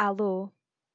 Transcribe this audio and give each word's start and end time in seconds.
Alô, 0.00 0.48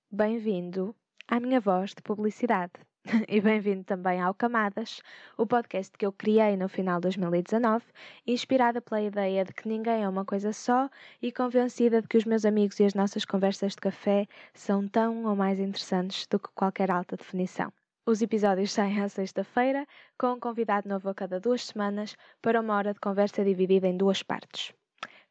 bem-vindo 0.09 0.95
à 1.27 1.37
minha 1.37 1.59
voz 1.59 1.89
de 1.89 2.01
publicidade. 2.01 2.71
E 3.27 3.41
bem-vindo 3.41 3.83
também 3.83 4.21
ao 4.21 4.33
Camadas, 4.33 5.01
o 5.37 5.45
podcast 5.45 5.91
que 5.97 6.05
eu 6.05 6.13
criei 6.13 6.55
no 6.55 6.69
final 6.69 7.01
de 7.01 7.09
2019, 7.09 7.83
inspirada 8.25 8.79
pela 8.79 9.01
ideia 9.01 9.43
de 9.43 9.51
que 9.51 9.67
ninguém 9.67 10.03
é 10.03 10.07
uma 10.07 10.23
coisa 10.23 10.53
só 10.53 10.89
e 11.21 11.33
convencida 11.33 12.01
de 12.01 12.07
que 12.07 12.15
os 12.15 12.23
meus 12.23 12.45
amigos 12.45 12.79
e 12.79 12.85
as 12.85 12.93
nossas 12.93 13.25
conversas 13.25 13.73
de 13.73 13.81
café 13.81 14.25
são 14.53 14.87
tão 14.87 15.25
ou 15.25 15.35
mais 15.35 15.59
interessantes 15.59 16.25
do 16.27 16.39
que 16.39 16.47
qualquer 16.55 16.89
alta 16.89 17.17
definição. 17.17 17.73
Os 18.05 18.21
episódios 18.21 18.71
saem 18.71 19.01
à 19.01 19.09
sexta-feira, 19.09 19.85
com 20.17 20.27
um 20.27 20.39
convidado 20.39 20.87
novo 20.87 21.09
a 21.09 21.13
cada 21.13 21.41
duas 21.41 21.65
semanas, 21.65 22.15
para 22.41 22.61
uma 22.61 22.77
hora 22.77 22.93
de 22.93 23.01
conversa 23.01 23.43
dividida 23.43 23.85
em 23.85 23.97
duas 23.97 24.23
partes 24.23 24.73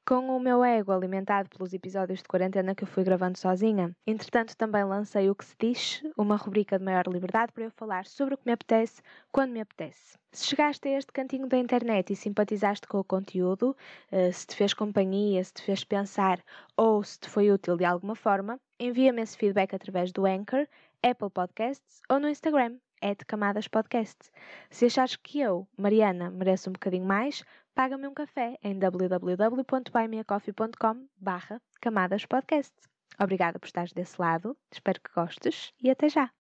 com 0.05 0.37
o 0.37 0.41
meu 0.41 0.65
ego 0.65 0.91
alimentado 0.91 1.49
pelos 1.49 1.73
episódios 1.73 2.19
de 2.19 2.29
quarentena 2.29 2.75
que 2.75 2.83
eu 2.83 2.89
fui 2.89 3.05
gravando 3.05 3.39
sozinha. 3.39 3.95
Entretanto, 4.07 4.57
também 4.57 4.85
lancei 4.85 5.31
o 5.31 5.35
que 5.35 5.45
se 5.45 5.55
diz, 5.59 6.03
uma 6.17 6.37
rubrica 6.37 6.79
de 6.79 6.85
maior 6.85 7.07
liberdade 7.07 7.53
para 7.53 7.65
eu 7.65 7.71
falar 7.71 8.07
sobre 8.07 8.35
o 8.35 8.37
que 8.37 8.47
me 8.47 8.53
apetece, 8.53 9.01
quando 9.31 9.53
me 9.53 9.61
apetece. 9.61 10.19
Se 10.33 10.47
chegaste 10.47 10.89
a 10.89 10.99
este 10.99 11.13
cantinho 11.13 11.47
da 11.47 11.57
internet 11.57 12.13
e 12.13 12.17
simpatizaste 12.17 12.87
com 12.87 12.99
o 12.99 13.05
conteúdo, 13.05 13.77
eh, 14.11 14.33
se 14.33 14.47
te 14.47 14.57
fez 14.57 14.75
companhia, 14.75 15.45
se 15.45 15.53
te 15.53 15.63
fez 15.63 15.85
pensar 15.85 16.43
ou 16.77 17.05
se 17.05 17.21
te 17.21 17.29
foi 17.29 17.51
útil 17.51 17.77
de 17.77 17.85
alguma 17.85 18.17
forma, 18.17 18.59
envia-me 18.81 19.23
esse 19.23 19.37
feedback 19.37 19.75
através 19.75 20.11
do 20.11 20.27
Anchor, 20.27 20.67
Apple 21.03 21.31
Podcasts 21.31 22.01
ou 22.09 22.19
no 22.19 22.29
Instagram, 22.29 22.79
Camadas 23.27 23.67
Podcast. 23.67 24.31
Se 24.71 24.87
achares 24.87 25.17
que 25.17 25.41
eu, 25.41 25.67
Mariana, 25.77 26.31
mereço 26.31 26.71
um 26.71 26.73
bocadinho 26.73 27.05
mais, 27.05 27.43
paga-me 27.75 28.07
um 28.07 28.15
café 28.15 28.57
em 28.63 28.79
www.buymeacoffee.com 28.79 31.09
barra 31.17 31.61
Camadas 31.81 32.25
Podcast. 32.27 32.73
Obrigada 33.19 33.59
por 33.59 33.67
estares 33.67 33.93
desse 33.93 34.21
lado, 34.21 34.57
espero 34.71 35.01
que 35.01 35.11
gostes 35.15 35.73
e 35.83 35.91
até 35.91 36.09
já. 36.09 36.31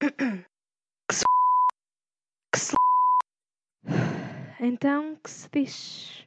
Que 1.06 1.14
se... 1.14 1.24
Que 2.52 2.58
se... 2.58 2.74
Então, 4.58 5.16
que 5.16 5.30
se 5.30 5.50
diz? 5.52 6.26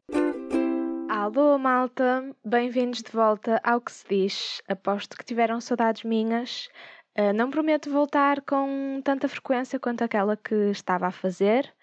Alô, 1.09 1.58
malta! 1.58 2.31
Bem-vindos 2.46 3.02
de 3.02 3.12
volta 3.12 3.59
ao 3.64 3.81
que 3.81 3.92
se 3.92 4.08
diz. 4.08 4.62
Aposto 4.68 5.18
que 5.18 5.26
tiveram 5.26 5.59
saudades 5.59 6.03
minhas. 6.03 6.70
Uh, 7.18 7.34
não 7.34 7.50
prometo 7.50 7.90
voltar 7.90 8.42
com 8.42 9.02
tanta 9.03 9.28
frequência 9.28 9.80
quanto 9.80 10.03
aquela 10.03 10.38
que 10.38 10.53
estava 10.70 11.08
a 11.08 11.12
fazer, 11.12 11.74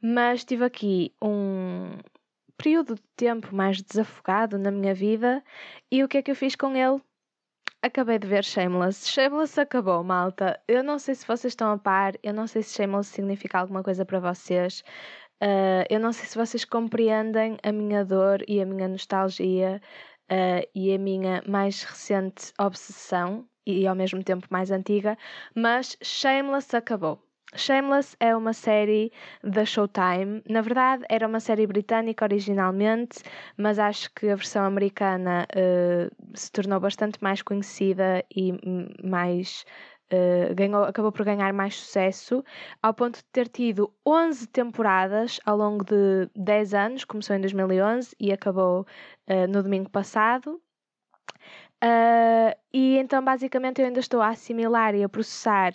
mas 0.00 0.44
tive 0.44 0.64
aqui 0.64 1.14
um 1.22 1.98
período 2.56 2.96
de 2.96 3.02
tempo 3.16 3.54
mais 3.54 3.80
desafogado 3.80 4.58
na 4.58 4.70
minha 4.70 4.94
vida 4.94 5.42
e 5.90 6.02
o 6.02 6.08
que 6.08 6.18
é 6.18 6.22
que 6.22 6.30
eu 6.30 6.36
fiz 6.36 6.56
com 6.56 6.74
ele? 6.76 7.00
Acabei 7.80 8.18
de 8.18 8.26
ver 8.26 8.44
Shameless. 8.44 9.08
Shameless 9.08 9.60
acabou, 9.60 10.02
malta. 10.02 10.60
Eu 10.66 10.82
não 10.82 10.98
sei 10.98 11.14
se 11.14 11.26
vocês 11.26 11.52
estão 11.52 11.72
a 11.72 11.78
par, 11.78 12.14
eu 12.22 12.34
não 12.34 12.46
sei 12.46 12.62
se 12.62 12.74
Shameless 12.74 13.10
significa 13.10 13.58
alguma 13.60 13.84
coisa 13.84 14.04
para 14.04 14.18
vocês. 14.18 14.82
Uh, 15.42 15.86
eu 15.88 16.00
não 16.00 16.12
sei 16.12 16.26
se 16.26 16.36
vocês 16.36 16.64
compreendem 16.64 17.56
a 17.62 17.70
minha 17.70 18.04
dor 18.04 18.42
e 18.48 18.60
a 18.60 18.66
minha 18.66 18.88
nostalgia 18.88 19.80
uh, 20.30 20.68
e 20.74 20.92
a 20.92 20.98
minha 20.98 21.42
mais 21.46 21.84
recente 21.84 22.52
obsessão 22.58 23.48
e 23.64 23.86
ao 23.86 23.94
mesmo 23.94 24.24
tempo 24.24 24.48
mais 24.50 24.70
antiga, 24.72 25.16
mas 25.54 25.96
Shameless 26.02 26.74
acabou. 26.74 27.27
Shameless 27.54 28.14
é 28.20 28.36
uma 28.36 28.52
série 28.52 29.10
da 29.42 29.64
Showtime. 29.64 30.42
Na 30.48 30.60
verdade, 30.60 31.04
era 31.08 31.26
uma 31.26 31.40
série 31.40 31.66
britânica 31.66 32.24
originalmente, 32.24 33.22
mas 33.56 33.78
acho 33.78 34.12
que 34.14 34.28
a 34.28 34.34
versão 34.34 34.64
americana 34.64 35.46
uh, 35.54 36.36
se 36.36 36.52
tornou 36.52 36.78
bastante 36.78 37.22
mais 37.22 37.40
conhecida 37.42 38.24
e 38.34 38.52
mais. 39.02 39.64
Uh, 40.10 40.54
ganhou, 40.54 40.84
acabou 40.84 41.12
por 41.12 41.22
ganhar 41.22 41.52
mais 41.52 41.74
sucesso, 41.76 42.42
ao 42.82 42.94
ponto 42.94 43.16
de 43.16 43.24
ter 43.26 43.46
tido 43.46 43.92
11 44.06 44.46
temporadas 44.46 45.38
ao 45.44 45.54
longo 45.54 45.84
de 45.84 46.30
10 46.34 46.72
anos, 46.72 47.04
começou 47.04 47.36
em 47.36 47.40
2011 47.42 48.16
e 48.18 48.32
acabou 48.32 48.86
uh, 49.28 49.46
no 49.48 49.62
domingo 49.62 49.90
passado. 49.90 50.62
Uh, 51.84 52.56
e 52.72 52.96
então, 52.98 53.22
basicamente, 53.22 53.80
eu 53.80 53.86
ainda 53.86 54.00
estou 54.00 54.20
a 54.22 54.28
assimilar 54.28 54.94
e 54.94 55.04
a 55.04 55.08
processar 55.08 55.74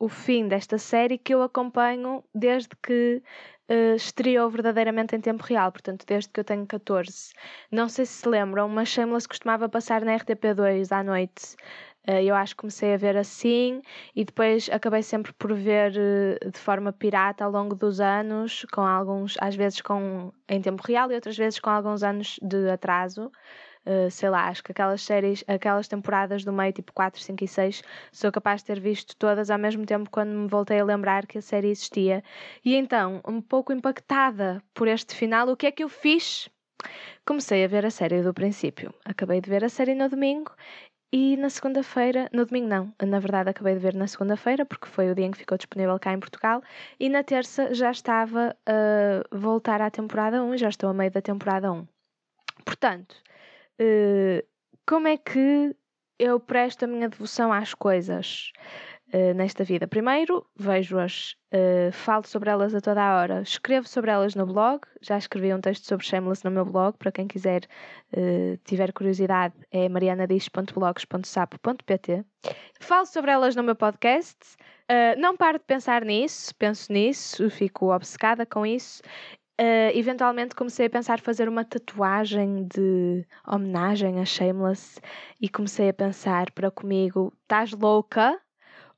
o 0.00 0.08
fim 0.08 0.48
desta 0.48 0.78
série 0.78 1.18
que 1.18 1.34
eu 1.34 1.42
acompanho 1.42 2.24
desde 2.34 2.70
que 2.82 3.22
uh, 3.70 3.94
estreou 3.94 4.48
verdadeiramente 4.48 5.14
em 5.14 5.20
tempo 5.20 5.44
real, 5.44 5.70
portanto, 5.70 6.06
desde 6.06 6.30
que 6.30 6.40
eu 6.40 6.44
tenho 6.44 6.66
14. 6.66 7.32
Não 7.70 7.86
sei 7.86 8.06
se 8.06 8.22
se 8.22 8.28
lembram, 8.28 8.66
mas 8.66 8.88
Shameless 8.88 9.28
costumava 9.28 9.68
passar 9.68 10.02
na 10.02 10.16
RTP2 10.16 10.90
à 10.90 11.04
noite. 11.04 11.54
Uh, 12.08 12.12
eu 12.12 12.34
acho 12.34 12.54
que 12.54 12.62
comecei 12.62 12.94
a 12.94 12.96
ver 12.96 13.14
assim 13.14 13.82
e 14.16 14.24
depois 14.24 14.70
acabei 14.72 15.02
sempre 15.02 15.34
por 15.34 15.52
ver 15.52 15.92
uh, 15.92 16.50
de 16.50 16.58
forma 16.58 16.94
pirata 16.94 17.44
ao 17.44 17.50
longo 17.50 17.74
dos 17.74 18.00
anos, 18.00 18.64
com 18.72 18.80
alguns, 18.80 19.36
às 19.38 19.54
vezes 19.54 19.82
com 19.82 20.32
em 20.48 20.62
tempo 20.62 20.82
real 20.82 21.12
e 21.12 21.14
outras 21.14 21.36
vezes 21.36 21.60
com 21.60 21.68
alguns 21.68 22.02
anos 22.02 22.38
de 22.40 22.70
atraso. 22.70 23.30
Uh, 23.86 24.10
sei 24.10 24.28
lá, 24.28 24.48
acho 24.48 24.62
que 24.62 24.72
aquelas 24.72 25.02
séries, 25.02 25.42
aquelas 25.48 25.88
temporadas 25.88 26.44
do 26.44 26.52
meio, 26.52 26.72
tipo 26.72 26.92
4, 26.92 27.20
5 27.20 27.44
e 27.44 27.48
6, 27.48 27.82
sou 28.12 28.30
capaz 28.30 28.60
de 28.60 28.66
ter 28.66 28.80
visto 28.80 29.16
todas 29.16 29.50
ao 29.50 29.58
mesmo 29.58 29.86
tempo 29.86 30.10
quando 30.10 30.30
me 30.30 30.48
voltei 30.48 30.78
a 30.78 30.84
lembrar 30.84 31.26
que 31.26 31.38
a 31.38 31.42
série 31.42 31.68
existia. 31.68 32.22
E 32.64 32.76
então, 32.76 33.20
um 33.26 33.40
pouco 33.40 33.72
impactada 33.72 34.62
por 34.74 34.86
este 34.86 35.14
final, 35.14 35.48
o 35.48 35.56
que 35.56 35.66
é 35.66 35.72
que 35.72 35.82
eu 35.82 35.88
fiz? 35.88 36.48
Comecei 37.26 37.64
a 37.64 37.68
ver 37.68 37.86
a 37.86 37.90
série 37.90 38.22
do 38.22 38.34
princípio. 38.34 38.92
Acabei 39.04 39.40
de 39.40 39.50
ver 39.50 39.64
a 39.64 39.68
série 39.68 39.94
no 39.94 40.08
domingo 40.08 40.52
e 41.12 41.36
na 41.36 41.50
segunda-feira, 41.50 42.28
no 42.32 42.46
domingo 42.46 42.68
não, 42.68 42.94
na 43.02 43.18
verdade 43.18 43.50
acabei 43.50 43.74
de 43.74 43.80
ver 43.80 43.94
na 43.94 44.06
segunda-feira, 44.06 44.64
porque 44.64 44.86
foi 44.86 45.10
o 45.10 45.14
dia 45.14 45.26
em 45.26 45.32
que 45.32 45.38
ficou 45.38 45.58
disponível 45.58 45.98
cá 45.98 46.12
em 46.12 46.20
Portugal, 46.20 46.62
e 47.00 47.08
na 47.08 47.24
terça 47.24 47.74
já 47.74 47.90
estava 47.90 48.56
a 48.64 49.36
voltar 49.36 49.82
à 49.82 49.90
temporada 49.90 50.40
1, 50.40 50.56
já 50.56 50.68
estou 50.68 50.88
a 50.88 50.94
meio 50.94 51.10
da 51.10 51.20
temporada 51.20 51.72
1. 51.72 51.84
Portanto, 52.64 53.16
uh, 53.80 54.42
como 54.86 55.08
é 55.08 55.16
que 55.16 55.74
eu 56.18 56.38
presto 56.38 56.84
a 56.84 56.86
minha 56.86 57.08
devoção 57.08 57.50
às 57.52 57.74
coisas 57.74 58.52
uh, 59.12 59.34
nesta 59.34 59.64
vida? 59.64 59.88
Primeiro, 59.88 60.46
vejo-as, 60.54 61.34
uh, 61.52 61.90
falo 61.92 62.24
sobre 62.26 62.50
elas 62.50 62.74
a 62.74 62.80
toda 62.80 63.02
a 63.02 63.20
hora, 63.20 63.42
escrevo 63.42 63.88
sobre 63.88 64.10
elas 64.10 64.34
no 64.34 64.46
blog, 64.46 64.82
já 65.00 65.16
escrevi 65.16 65.54
um 65.54 65.60
texto 65.60 65.86
sobre 65.86 66.04
Shameless 66.04 66.44
no 66.44 66.50
meu 66.50 66.66
blog, 66.66 66.98
para 66.98 67.10
quem 67.10 67.26
quiser, 67.26 67.62
tiver 68.64 68.92
curiosidade, 68.92 69.54
é 69.70 69.88
marianadiz.blogs.sapo.pt. 69.88 72.22
Falo 72.80 73.06
sobre 73.06 73.30
elas 73.30 73.56
no 73.56 73.62
meu 73.62 73.76
podcast. 73.76 74.36
não 75.18 75.36
paro 75.36 75.58
de 75.58 75.64
pensar 75.64 76.04
nisso, 76.04 76.54
penso 76.56 76.92
nisso, 76.92 77.48
fico 77.48 77.94
obcecada 77.94 78.44
com 78.44 78.66
isso 78.66 79.00
Uh, 79.60 79.92
eventualmente 79.94 80.54
comecei 80.54 80.86
a 80.86 80.90
pensar 80.90 81.20
fazer 81.20 81.46
uma 81.46 81.66
tatuagem 81.66 82.66
de 82.66 83.26
homenagem 83.46 84.18
a 84.18 84.24
Shameless 84.24 84.98
e 85.38 85.50
comecei 85.50 85.90
a 85.90 85.92
pensar 85.92 86.50
para 86.52 86.70
comigo: 86.70 87.30
estás 87.42 87.72
louca 87.72 88.40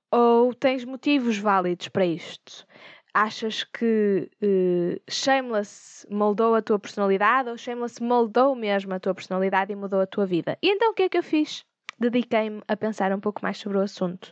ou 0.08 0.54
tens 0.54 0.84
motivos 0.84 1.36
válidos 1.36 1.88
para 1.88 2.06
isto? 2.06 2.64
Achas 3.12 3.64
que 3.64 4.30
uh, 4.40 5.02
Shameless 5.10 6.06
moldou 6.08 6.54
a 6.54 6.62
tua 6.62 6.78
personalidade 6.78 7.50
ou 7.50 7.58
Shameless 7.58 8.00
moldou 8.00 8.54
mesmo 8.54 8.94
a 8.94 9.00
tua 9.00 9.14
personalidade 9.16 9.72
e 9.72 9.76
mudou 9.76 10.00
a 10.00 10.06
tua 10.06 10.26
vida? 10.26 10.56
E 10.62 10.70
então 10.70 10.92
o 10.92 10.94
que 10.94 11.02
é 11.02 11.08
que 11.08 11.18
eu 11.18 11.24
fiz? 11.24 11.64
Dediquei-me 11.98 12.62
a 12.68 12.76
pensar 12.76 13.12
um 13.12 13.18
pouco 13.18 13.40
mais 13.42 13.58
sobre 13.58 13.78
o 13.78 13.80
assunto 13.80 14.30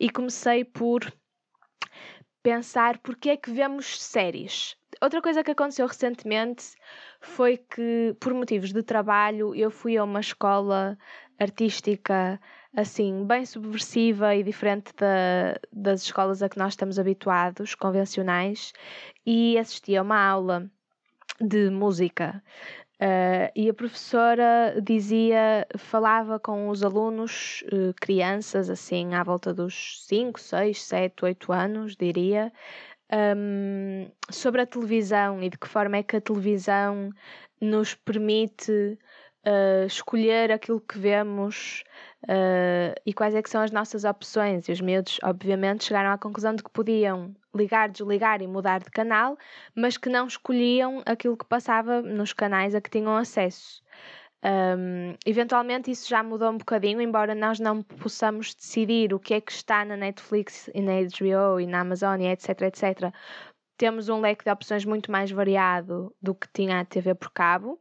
e 0.00 0.10
comecei 0.10 0.64
por 0.64 1.06
pensar 2.42 2.98
porque 2.98 3.30
é 3.30 3.36
que 3.36 3.52
vemos 3.52 4.02
séries 4.02 4.76
outra 5.00 5.22
coisa 5.22 5.44
que 5.44 5.50
aconteceu 5.50 5.86
recentemente 5.86 6.74
foi 7.20 7.56
que, 7.56 8.16
por 8.20 8.34
motivos 8.34 8.72
de 8.72 8.82
trabalho, 8.82 9.54
eu 9.54 9.70
fui 9.70 9.96
a 9.96 10.04
uma 10.04 10.20
escola 10.20 10.98
artística 11.38 12.40
assim, 12.76 13.24
bem 13.24 13.44
subversiva 13.46 14.34
e 14.34 14.42
diferente 14.42 14.92
da, 14.96 15.58
das 15.72 16.02
escolas 16.02 16.42
a 16.42 16.48
que 16.48 16.58
nós 16.58 16.74
estamos 16.74 16.98
habituados, 16.98 17.74
convencionais, 17.74 18.72
e 19.24 19.58
assisti 19.58 19.96
a 19.96 20.02
uma 20.02 20.20
aula 20.20 20.70
de 21.40 21.70
música. 21.70 22.42
Uh, 23.00 23.46
e 23.54 23.70
a 23.70 23.74
professora 23.74 24.76
dizia, 24.82 25.64
falava 25.76 26.40
com 26.40 26.68
os 26.68 26.82
alunos, 26.82 27.62
uh, 27.72 27.94
crianças, 28.00 28.68
assim, 28.68 29.14
à 29.14 29.22
volta 29.22 29.54
dos 29.54 30.04
5, 30.06 30.40
6, 30.40 30.82
7, 30.82 31.24
8 31.24 31.52
anos, 31.52 31.96
diria, 31.96 32.52
um, 33.12 34.10
sobre 34.30 34.62
a 34.62 34.66
televisão 34.66 35.42
e 35.42 35.48
de 35.48 35.58
que 35.58 35.68
forma 35.68 35.96
é 35.96 36.02
que 36.02 36.16
a 36.16 36.20
televisão 36.20 37.10
nos 37.60 37.94
permite 37.94 38.98
uh, 39.46 39.86
escolher 39.86 40.52
aquilo 40.52 40.80
que 40.80 40.98
vemos 40.98 41.82
uh, 42.24 42.94
e 43.04 43.12
quais 43.12 43.34
é 43.34 43.42
que 43.42 43.50
são 43.50 43.62
as 43.62 43.70
nossas 43.70 44.04
opções. 44.04 44.68
E 44.68 44.72
os 44.72 44.80
miúdos, 44.80 45.18
obviamente, 45.22 45.84
chegaram 45.84 46.10
à 46.10 46.18
conclusão 46.18 46.54
de 46.54 46.62
que 46.62 46.70
podiam 46.70 47.34
ligar, 47.54 47.88
desligar 47.88 48.42
e 48.42 48.46
mudar 48.46 48.80
de 48.80 48.90
canal, 48.90 49.36
mas 49.74 49.96
que 49.96 50.08
não 50.08 50.26
escolhiam 50.26 51.02
aquilo 51.06 51.36
que 51.36 51.46
passava 51.46 52.02
nos 52.02 52.32
canais 52.32 52.74
a 52.74 52.80
que 52.80 52.90
tinham 52.90 53.16
acesso. 53.16 53.82
Um, 54.44 55.16
eventualmente 55.26 55.90
isso 55.90 56.08
já 56.08 56.22
mudou 56.22 56.50
um 56.50 56.58
bocadinho, 56.58 57.00
embora 57.00 57.34
nós 57.34 57.58
não 57.58 57.82
possamos 57.82 58.54
decidir 58.54 59.12
o 59.12 59.18
que 59.18 59.34
é 59.34 59.40
que 59.40 59.50
está 59.50 59.84
na 59.84 59.96
Netflix 59.96 60.70
e 60.72 60.80
na 60.80 60.92
HBO 60.92 61.58
e 61.60 61.66
na 61.66 61.80
Amazon, 61.80 62.20
etc, 62.20 62.62
etc. 62.62 63.12
Temos 63.76 64.08
um 64.08 64.20
leque 64.20 64.44
de 64.44 64.50
opções 64.50 64.84
muito 64.84 65.10
mais 65.10 65.30
variado 65.30 66.14
do 66.22 66.34
que 66.34 66.48
tinha 66.52 66.80
a 66.80 66.84
TV 66.84 67.14
por 67.14 67.30
cabo. 67.32 67.80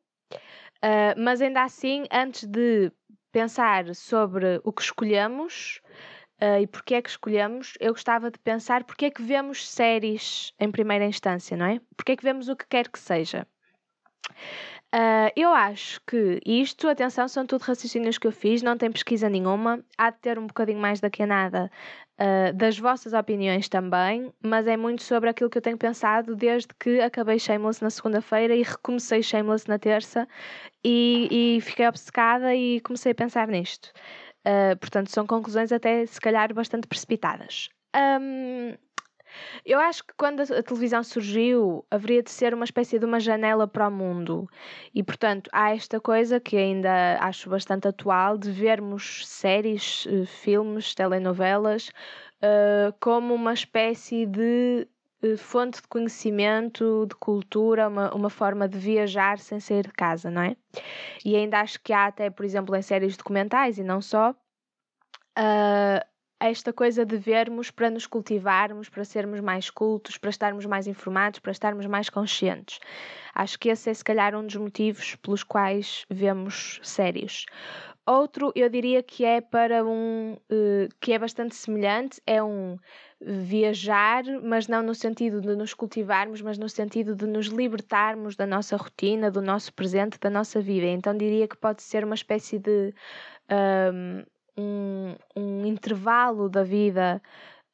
Uh, 0.78 1.14
mas 1.18 1.42
ainda 1.42 1.64
assim, 1.64 2.06
antes 2.12 2.44
de 2.46 2.92
pensar 3.32 3.94
sobre 3.96 4.60
o 4.64 4.72
que 4.72 4.82
escolhemos 4.82 5.82
uh, 6.42 6.62
e 6.62 6.68
porque 6.68 6.96
é 6.96 7.02
que 7.02 7.10
escolhemos, 7.10 7.74
eu 7.80 7.94
gostava 7.94 8.32
de 8.32 8.40
pensar 8.40 8.84
porque 8.84 9.06
é 9.06 9.12
que 9.12 9.22
vemos 9.22 9.68
séries 9.68 10.54
em 10.60 10.72
primeira 10.72 11.06
instância, 11.06 11.58
não 11.58 11.66
é? 11.66 11.82
Porque 11.96 12.14
é 12.14 12.16
que 12.16 12.24
vemos 12.24 12.48
o 12.48 12.56
que 12.56 12.68
quer 12.68 12.90
que 12.90 13.00
seja. 13.00 13.48
Uh, 14.96 15.30
eu 15.36 15.54
acho 15.54 16.00
que 16.08 16.40
isto, 16.46 16.88
atenção, 16.88 17.28
são 17.28 17.46
tudo 17.46 17.62
raciocínios 17.62 18.18
que 18.18 18.26
eu 18.26 18.32
fiz, 18.32 18.62
não 18.62 18.78
tem 18.78 18.90
pesquisa 18.90 19.30
nenhuma, 19.30 19.84
há 19.98 20.10
de 20.10 20.18
ter 20.20 20.40
um 20.40 20.48
bocadinho 20.48 20.80
mais 20.80 21.02
daqui 21.02 21.24
a 21.24 21.28
nada 21.28 21.70
uh, 22.20 22.54
das 22.54 22.80
vossas 22.80 23.12
opiniões 23.12 23.68
também, 23.68 24.34
mas 24.42 24.66
é 24.66 24.78
muito 24.78 25.04
sobre 25.04 25.30
aquilo 25.30 25.50
que 25.50 25.58
eu 25.58 25.62
tenho 25.62 25.78
pensado 25.78 26.38
desde 26.38 26.70
que 26.80 27.02
acabei 27.02 27.38
Shameless 27.38 27.84
na 27.84 27.90
segunda-feira 27.90 28.56
e 28.56 28.64
recomecei 28.64 29.22
Shameless 29.22 29.68
na 29.68 29.78
terça 29.78 30.26
e, 30.86 31.58
e, 31.58 31.62
fiquei 31.62 31.86
obcecada 31.86 32.56
e 32.56 32.80
comecei 32.80 33.12
a 33.12 33.16
pensar 33.16 33.48
nisto. 33.50 33.92
Uh, 34.48 34.78
portanto, 34.80 35.12
são 35.12 35.28
conclusões 35.28 35.74
até 35.74 36.06
se 36.06 36.22
calhar 36.22 36.54
bastante 36.54 36.88
precipitadas. 36.88 37.68
Um, 37.94 38.74
eu 39.66 39.80
acho 39.80 40.04
que 40.04 40.14
quando 40.18 40.42
a 40.42 40.64
televisão 40.64 41.04
surgiu, 41.04 41.86
haveria 41.92 42.24
de 42.24 42.32
ser 42.32 42.54
uma 42.54 42.66
espécie 42.66 43.00
de 43.00 43.06
uma 43.06 43.20
janela 43.20 43.68
para 43.68 43.88
o 43.88 43.92
mundo. 43.92 44.50
E, 44.94 45.04
portanto, 45.04 45.50
há 45.54 45.74
esta 45.76 46.00
coisa 46.00 46.40
que 46.40 46.56
ainda 46.58 47.18
acho 47.20 47.50
bastante 47.50 47.88
atual 47.88 48.38
de 48.38 48.52
vermos 48.52 49.28
séries, 49.28 50.08
eh, 50.10 50.26
filmes, 50.26 50.96
telenovelas 50.96 51.90
uh, 52.42 52.94
como 53.00 53.34
uma 53.34 53.54
espécie 53.54 54.26
de 54.26 54.88
uh, 55.24 55.38
fonte 55.38 55.82
de 55.82 55.88
conhecimento, 55.88 57.06
de 57.08 57.16
cultura, 57.16 57.88
uma, 57.88 58.14
uma 58.14 58.30
forma 58.30 58.68
de 58.68 58.78
viajar 58.78 59.40
sem 59.40 59.60
sair 59.60 59.84
de 59.84 59.94
casa, 59.94 60.30
não 60.30 60.42
é? 60.42 60.56
E 61.26 61.36
ainda 61.36 61.60
acho 61.60 61.82
que 61.82 61.94
há 61.94 62.08
até, 62.08 62.30
por 62.30 62.46
exemplo, 62.46 62.76
em 62.76 62.82
séries 62.82 63.18
documentais 63.18 63.78
e 63.78 63.84
não 63.84 64.02
só. 64.02 64.32
Uh, 65.38 66.17
esta 66.40 66.72
coisa 66.72 67.06
de 67.06 67.18
vermos 67.18 67.72
para 67.72 67.90
nos 67.90 68.06
cultivarmos, 68.06 68.90
para 68.90 69.04
sermos 69.04 69.40
mais 69.40 69.70
cultos, 69.70 70.18
para 70.18 70.30
estarmos 70.30 70.66
mais 70.66 70.88
informados, 70.88 71.40
para 71.40 71.52
estarmos 71.52 71.86
mais 71.86 72.10
conscientes. 72.10 72.80
Acho 73.34 73.58
que 73.60 73.70
esse 73.70 73.90
é, 73.90 73.94
se 73.94 74.04
calhar, 74.04 74.36
um 74.36 74.46
dos 74.46 74.56
motivos 74.56 75.16
pelos 75.16 75.44
quais 75.44 76.06
vemos 76.10 76.80
séries. 76.84 77.46
Outro, 78.06 78.54
eu 78.56 78.70
diria 78.70 79.04
que 79.04 79.26
é 79.26 79.42
para 79.42 79.84
um 79.84 80.38
uh, 80.50 80.88
que 81.02 81.12
é 81.12 81.20
bastante 81.20 81.56
semelhante, 81.56 82.22
é 82.26 82.42
um 82.42 82.78
viajar, 83.20 84.24
mas 84.42 84.68
não 84.68 84.82
no 84.82 84.96
sentido 84.96 85.42
de 85.42 85.56
nos 85.58 85.74
cultivarmos, 85.74 86.42
mas 86.42 86.58
no 86.58 86.70
sentido 86.70 87.16
de 87.16 87.26
nos 87.26 87.48
libertarmos 87.48 88.38
da 88.38 88.46
nossa 88.46 88.78
rotina, 88.78 89.30
do 89.30 89.42
nosso 89.42 89.74
presente, 89.74 90.20
da 90.20 90.30
nossa 90.30 90.62
vida. 90.62 90.86
Então 90.86 91.18
diria 91.18 91.50
que 91.50 91.58
pode 91.58 91.82
ser 91.84 92.06
uma 92.06 92.16
espécie 92.16 92.60
de 92.60 92.94
um, 93.52 94.24
um, 94.58 95.16
um 95.36 95.66
intervalo 95.66 96.50
da 96.50 96.64
vida, 96.64 97.22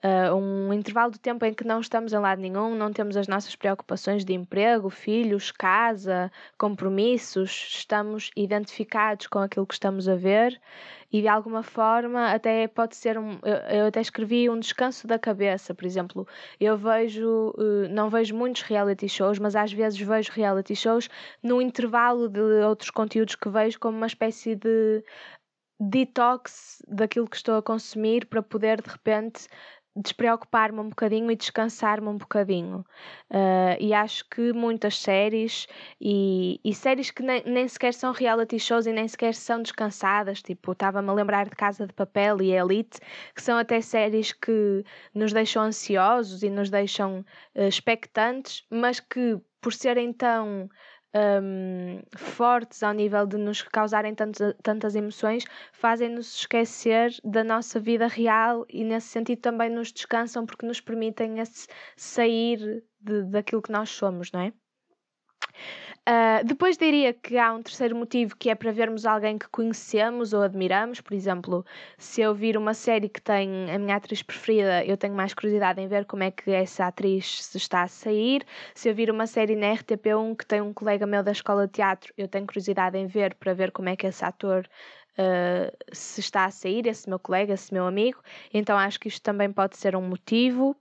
uh, 0.04 0.36
um 0.36 0.74
intervalo 0.74 1.12
do 1.12 1.18
tempo 1.18 1.46
em 1.46 1.54
que 1.54 1.64
não 1.64 1.80
estamos 1.80 2.12
em 2.12 2.18
lado 2.18 2.42
nenhum, 2.42 2.76
não 2.76 2.92
temos 2.92 3.16
as 3.16 3.28
nossas 3.28 3.56
preocupações 3.56 4.26
de 4.26 4.34
emprego, 4.34 4.90
filhos, 4.90 5.52
casa, 5.52 6.32
compromissos, 6.58 7.52
estamos 7.78 8.30
identificados 8.36 9.28
com 9.28 9.40
aquilo 9.40 9.66
que 9.66 9.74
estamos 9.74 10.08
a 10.10 10.16
ver 10.16 10.60
e 11.14 11.22
de 11.22 11.28
alguma 11.28 11.62
forma 11.62 12.32
até 12.32 12.68
pode 12.68 12.96
ser 12.96 13.20
um. 13.20 13.38
Eu, 13.70 13.86
até 13.86 14.02
escrevi 14.02 14.50
um 14.50 14.60
descanso 14.60 15.06
da 15.06 15.20
cabeça, 15.20 15.74
por 15.76 15.86
exemplo. 15.86 16.28
Eu 16.60 16.76
vejo, 16.76 17.54
uh, 17.56 17.88
não 17.92 18.10
vejo 18.10 18.36
muitos 18.36 18.64
reality 18.64 19.08
shows, 19.08 19.38
mas 19.38 19.56
às 19.56 19.72
vezes 19.72 20.00
vejo 20.00 20.32
reality 20.32 20.76
shows 20.76 21.08
no 21.42 21.62
intervalo 21.62 22.28
de 22.28 22.42
outros 22.66 22.90
conteúdos 22.90 23.36
que 23.36 23.48
vejo 23.48 23.80
como 23.80 23.96
uma 23.96 24.08
espécie 24.08 24.56
de 24.56 25.04
detox 25.80 26.82
daquilo 26.88 27.28
que 27.28 27.36
estou 27.36 27.56
a 27.56 27.64
consumir 27.64 28.26
para 28.28 28.42
poder 28.42 28.82
de 28.82 28.90
repente 28.90 29.48
despreocupar-me 29.96 30.80
um 30.80 30.90
bocadinho 30.90 31.30
e 31.30 31.36
descansar-me 31.36 32.08
um 32.08 32.18
bocadinho. 32.18 32.84
Uh, 33.30 33.78
e 33.80 33.94
acho 33.94 34.28
que 34.28 34.52
muitas 34.52 34.98
séries 34.98 35.68
e, 36.02 36.60
e 36.64 36.74
séries 36.74 37.12
que 37.12 37.22
nem, 37.22 37.44
nem, 37.46 37.68
sequer 37.68 37.94
são 37.94 38.12
reality 38.12 38.60
shows 38.60 38.88
e 38.88 38.92
nem 38.92 39.08
sequer 39.08 39.36
são 39.36 39.62
descansadas, 39.62 40.42
tipo, 40.42 40.72
estava-me 40.72 41.10
a 41.10 41.14
lembrar 41.14 41.48
de 41.48 41.56
Casa 41.56 41.86
de 41.86 41.94
Papel 41.94 42.42
e 42.42 42.52
Elite, 42.52 43.00
que 43.36 43.42
são 43.42 43.58
até 43.58 43.82
séries 43.82 44.34
que 44.34 44.84
nos 45.14 45.32
deixam 45.32 45.64
ansiosos 45.64 46.42
e 46.42 46.50
nos 46.50 46.70
deixam 46.70 47.24
uh, 47.56 47.68
expectantes, 47.68 48.66
mas 48.72 49.00
que 49.00 49.40
por 49.62 49.74
serem 49.74 50.12
tão 50.12 50.70
um, 51.16 52.02
fortes 52.16 52.82
ao 52.82 52.94
nível 52.94 53.26
de 53.26 53.38
nos 53.38 53.62
causarem 53.62 54.16
tantos, 54.16 54.40
tantas 54.64 54.96
emoções, 54.96 55.46
fazem-nos 55.72 56.36
esquecer 56.36 57.12
da 57.24 57.44
nossa 57.44 57.80
vida 57.80 58.08
real 58.08 58.66
e, 58.70 58.84
nesse 58.84 59.08
sentido, 59.08 59.40
também 59.40 59.70
nos 59.70 59.92
descansam 59.92 60.46
porque 60.46 60.66
nos 60.66 60.82
permitem 60.82 61.36
sair 61.96 62.84
de, 63.00 63.24
daquilo 63.24 63.62
que 63.62 63.72
nós 63.72 63.90
somos, 63.90 64.32
não 64.32 64.42
é? 64.42 64.54
Uh, 66.06 66.44
depois 66.44 66.76
diria 66.78 67.14
que 67.14 67.38
há 67.38 67.54
um 67.54 67.64
terceiro 67.64 67.96
motivo 67.96 68.36
que 68.36 68.50
é 68.50 68.56
para 68.56 68.74
vermos 68.74 69.06
alguém 69.06 69.38
que 69.38 69.48
conhecemos 69.48 70.34
ou 70.34 70.42
admiramos. 70.42 71.00
Por 71.00 71.14
exemplo, 71.14 71.66
se 71.98 72.20
eu 72.20 72.36
vir 72.36 72.58
uma 72.58 72.74
série 72.74 73.08
que 73.08 73.22
tem 73.22 73.72
a 73.72 73.80
minha 73.80 73.96
atriz 73.96 74.22
preferida, 74.22 74.84
eu 74.84 74.98
tenho 74.98 75.14
mais 75.16 75.34
curiosidade 75.34 75.80
em 75.80 75.88
ver 75.88 76.04
como 76.06 76.24
é 76.24 76.32
que 76.32 76.52
essa 76.52 76.88
atriz 76.88 77.46
se 77.46 77.58
está 77.58 77.84
a 77.84 77.88
sair. 77.88 78.46
Se 78.76 78.90
eu 78.90 78.96
vir 78.96 79.10
uma 79.10 79.26
série 79.26 79.56
na 79.56 79.68
RTP1 79.68 80.36
que 80.36 80.46
tem 80.46 80.60
um 80.60 80.74
colega 80.74 81.08
meu 81.08 81.24
da 81.24 81.32
escola 81.32 81.68
de 81.68 81.74
teatro, 81.74 82.14
eu 82.18 82.28
tenho 82.28 82.46
curiosidade 82.48 82.98
em 82.98 83.08
ver 83.08 83.36
para 83.36 83.54
ver 83.54 83.72
como 83.72 83.88
é 83.88 83.96
que 83.96 84.06
esse 84.06 84.26
ator 84.26 84.68
Uh, 85.18 85.72
se 85.92 86.22
está 86.22 86.46
a 86.46 86.52
sair, 86.52 86.88
esse 86.88 87.08
meu 87.08 87.20
colega, 87.20 87.54
esse 87.54 87.72
meu 87.72 87.86
amigo, 87.86 88.20
então 88.52 88.76
acho 88.76 89.00
que 89.00 89.08
isto 89.08 89.22
também 89.22 89.52
pode 89.52 89.78
ser 89.78 89.96
um 89.96 90.02
motivo. 90.02 90.76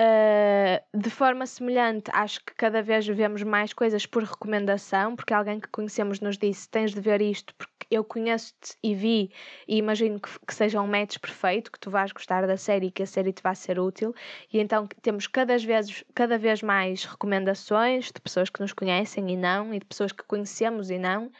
Uh, 0.00 0.98
de 0.98 1.10
forma 1.10 1.46
semelhante, 1.46 2.10
acho 2.12 2.44
que 2.44 2.54
cada 2.54 2.82
vez 2.82 3.06
vemos 3.06 3.42
mais 3.42 3.72
coisas 3.72 4.06
por 4.06 4.22
recomendação, 4.22 5.16
porque 5.16 5.34
alguém 5.34 5.58
que 5.60 5.68
conhecemos 5.68 6.20
nos 6.20 6.38
disse: 6.38 6.68
tens 6.68 6.92
de 6.92 7.00
ver 7.00 7.20
isto, 7.20 7.52
porque 7.54 7.78
eu 7.90 8.04
conheço-te 8.04 8.76
e 8.82 8.94
vi, 8.94 9.32
e 9.66 9.76
imagino 9.76 10.20
que, 10.20 10.30
que, 10.46 10.54
seja 10.54 10.80
um 10.80 10.86
match 10.86 11.18
perfeito, 11.18 11.72
que 11.72 11.80
tu 11.80 11.90
vais 11.90 12.12
gostar 12.12 12.46
da 12.46 12.56
série 12.56 12.88
e 12.88 12.90
que 12.90 13.02
a 13.02 13.06
série 13.06 13.32
te 13.32 13.42
vai 13.42 13.54
ser 13.54 13.78
útil. 13.80 14.14
E 14.52 14.60
então 14.60 14.86
temos 15.02 15.26
cada 15.26 15.56
vez, 15.58 16.04
cada 16.14 16.38
vez 16.38 16.62
mais 16.62 17.04
recomendações 17.04 18.06
de 18.06 18.20
pessoas 18.20 18.50
que 18.50 18.60
nos 18.60 18.72
conhecem 18.72 19.30
e 19.30 19.36
não, 19.36 19.72
e 19.72 19.78
de 19.78 19.86
pessoas 19.86 20.12
que 20.12 20.22
conhecemos 20.24 20.90
e 20.90 20.98
não. 20.98 21.30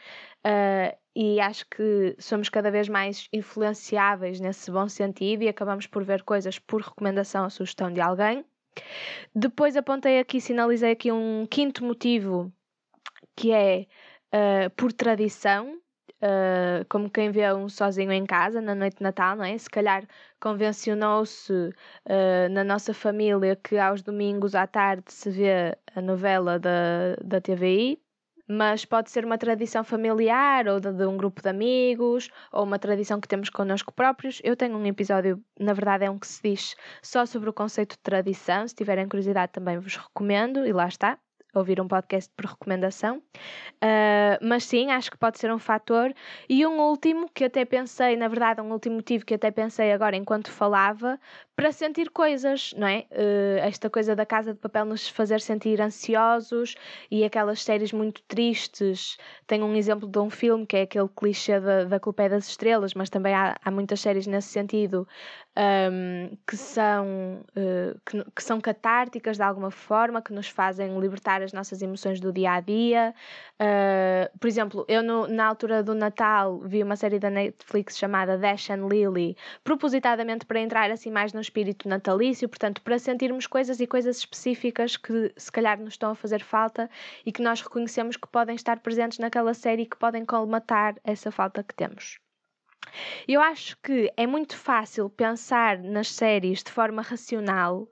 Uh, 0.45 0.97
e 1.15 1.39
acho 1.39 1.65
que 1.69 2.15
somos 2.17 2.47
cada 2.47 2.71
vez 2.71 2.87
mais 2.87 3.27
influenciáveis 3.33 4.39
nesse 4.39 4.71
bom 4.71 4.87
sentido 4.87 5.43
e 5.43 5.49
acabamos 5.49 5.85
por 5.85 6.03
ver 6.03 6.23
coisas 6.23 6.57
por 6.57 6.81
recomendação 6.81 7.43
ou 7.43 7.49
sugestão 7.49 7.91
de 7.91 7.99
alguém. 7.99 8.45
Depois 9.35 9.75
apontei 9.75 10.19
aqui, 10.19 10.39
sinalizei 10.39 10.91
aqui 10.91 11.11
um 11.11 11.45
quinto 11.45 11.83
motivo 11.83 12.53
que 13.35 13.51
é 13.51 13.85
uh, 14.33 14.69
por 14.77 14.93
tradição, 14.93 15.75
uh, 16.21 16.85
como 16.89 17.09
quem 17.09 17.31
vê 17.31 17.51
um 17.53 17.67
sozinho 17.67 18.11
em 18.11 18.25
casa 18.25 18.61
na 18.61 18.75
noite 18.75 18.97
de 18.97 19.03
Natal, 19.03 19.35
não 19.35 19.43
é? 19.43 19.57
Se 19.57 19.69
calhar 19.69 20.07
convencionou-se 20.39 21.51
uh, 21.51 22.49
na 22.51 22.63
nossa 22.63 22.93
família 22.93 23.55
que 23.55 23.77
aos 23.77 24.01
domingos 24.01 24.55
à 24.55 24.67
tarde 24.67 25.11
se 25.11 25.29
vê 25.29 25.77
a 25.95 26.01
novela 26.01 26.59
da, 26.59 27.15
da 27.23 27.41
TVI 27.41 28.01
mas 28.49 28.83
pode 28.83 29.11
ser 29.11 29.23
uma 29.23 29.37
tradição 29.37 29.83
familiar 29.83 30.67
ou 30.67 30.79
de, 30.79 30.91
de, 30.91 31.05
um 31.05 31.15
grupo 31.15 31.41
de 31.41 31.49
amigos 31.49 32.29
ou 32.51 32.63
uma 32.63 32.79
tradição 32.79 33.21
que 33.21 33.27
temos 33.27 33.49
connosco 33.49 33.93
próprios. 33.93 34.41
Eu 34.43 34.55
tenho 34.55 34.75
um 34.75 34.85
episódio, 34.85 35.39
na 35.59 35.73
verdade 35.73 36.05
é 36.05 36.09
um 36.09 36.17
que 36.17 36.27
se 36.27 36.41
diz 36.41 36.75
só 37.01 37.25
sobre 37.25 37.49
o 37.49 37.53
conceito 37.53 37.91
de 37.91 38.01
tradição. 38.01 38.67
Se 38.67 38.73
tiverem 38.73 39.07
curiosidade 39.07 39.51
também 39.51 39.77
vos 39.77 39.95
recomendo 39.95 40.65
e 40.65 40.73
lá 40.73 40.87
está 40.87 41.19
ouvir 41.53 41.81
um 41.81 41.87
podcast 41.87 42.31
por 42.35 42.45
recomendação. 42.45 43.17
Uh, 43.17 44.37
mas 44.41 44.65
sim, 44.65 44.91
acho 44.91 45.09
que 45.11 45.17
pode 45.17 45.39
ser 45.39 45.51
um 45.51 45.59
fator. 45.59 46.13
E 46.47 46.65
um 46.65 46.79
último, 46.79 47.29
que 47.33 47.45
até 47.45 47.65
pensei, 47.65 48.15
na 48.15 48.27
verdade, 48.27 48.61
um 48.61 48.71
último 48.71 48.95
motivo 48.95 49.25
que 49.25 49.33
até 49.33 49.51
pensei 49.51 49.91
agora 49.91 50.15
enquanto 50.15 50.51
falava, 50.51 51.19
para 51.55 51.71
sentir 51.71 52.09
coisas, 52.09 52.73
não 52.77 52.87
é? 52.87 53.05
Uh, 53.11 53.59
esta 53.61 53.89
coisa 53.89 54.15
da 54.15 54.25
casa 54.25 54.53
de 54.53 54.59
papel 54.59 54.85
nos 54.85 55.09
fazer 55.09 55.41
sentir 55.41 55.81
ansiosos 55.81 56.75
e 57.11 57.23
aquelas 57.23 57.61
séries 57.63 57.91
muito 57.91 58.21
tristes. 58.23 59.17
Tenho 59.45 59.65
um 59.65 59.75
exemplo 59.75 60.07
de 60.07 60.19
um 60.19 60.29
filme 60.29 60.65
que 60.65 60.77
é 60.77 60.81
aquele 60.83 61.09
clichê 61.09 61.59
da, 61.59 61.83
da 61.83 61.99
Culpa 61.99 62.23
é 62.23 62.29
das 62.29 62.47
Estrelas, 62.47 62.93
mas 62.93 63.09
também 63.09 63.33
há, 63.33 63.57
há 63.63 63.71
muitas 63.71 63.99
séries 63.99 64.25
nesse 64.25 64.47
sentido 64.49 65.07
um, 65.59 66.37
que, 66.47 66.55
são, 66.55 67.43
uh, 67.49 67.99
que, 68.05 68.23
que, 68.33 68.41
são 68.43 68.61
catárticas 68.61 69.35
de 69.35 69.43
alguma 69.43 69.69
forma, 69.69 70.21
que 70.21 70.31
nos 70.31 70.47
fazem 70.47 70.97
libertar 70.99 71.41
as 71.41 71.51
nossas 71.51 71.81
emoções 71.81 72.21
do 72.21 72.31
dia 72.31 72.53
a 72.53 72.61
dia. 72.61 73.13
Uh, 73.59 74.37
por 74.39 74.47
exemplo, 74.47 74.85
eu 74.87 75.03
no, 75.03 75.27
na 75.27 75.45
altura 75.45 75.83
do 75.83 75.93
Natal 75.93 76.59
vi 76.59 76.81
uma 76.81 76.95
série 76.95 77.19
da 77.19 77.29
Netflix 77.29 77.97
chamada 77.97 78.37
Dash 78.37 78.69
and 78.69 78.87
Lily, 78.87 79.35
propositadamente 79.63 80.45
para 80.45 80.61
entrar 80.61 80.89
assim 80.91 81.11
mais 81.11 81.33
no 81.33 81.41
espírito 81.41 81.89
natalício, 81.89 82.47
portanto, 82.47 82.81
para 82.81 82.97
sentirmos 82.97 83.45
coisas 83.45 83.81
e 83.81 83.87
coisas 83.87 84.17
específicas 84.19 84.95
que 84.95 85.33
se 85.35 85.51
calhar 85.51 85.77
nos 85.77 85.95
estão 85.95 86.11
a 86.11 86.15
fazer 86.15 86.41
falta 86.41 86.89
e 87.25 87.31
que 87.33 87.41
nós 87.41 87.61
reconhecemos 87.61 88.15
que 88.15 88.27
podem 88.29 88.55
estar 88.55 88.79
presentes 88.79 89.19
naquela 89.19 89.53
série 89.53 89.83
e 89.83 89.85
que 89.85 89.97
podem 89.97 90.25
colmatar 90.25 90.95
essa 91.03 91.31
falta 91.31 91.61
que 91.63 91.75
temos. 91.75 92.19
Eu 93.27 93.41
acho 93.41 93.77
que 93.83 94.11
é 94.17 94.25
muito 94.25 94.57
fácil 94.57 95.09
pensar 95.09 95.77
nas 95.77 96.09
séries 96.09 96.63
de 96.63 96.71
forma 96.71 97.01
racional, 97.01 97.87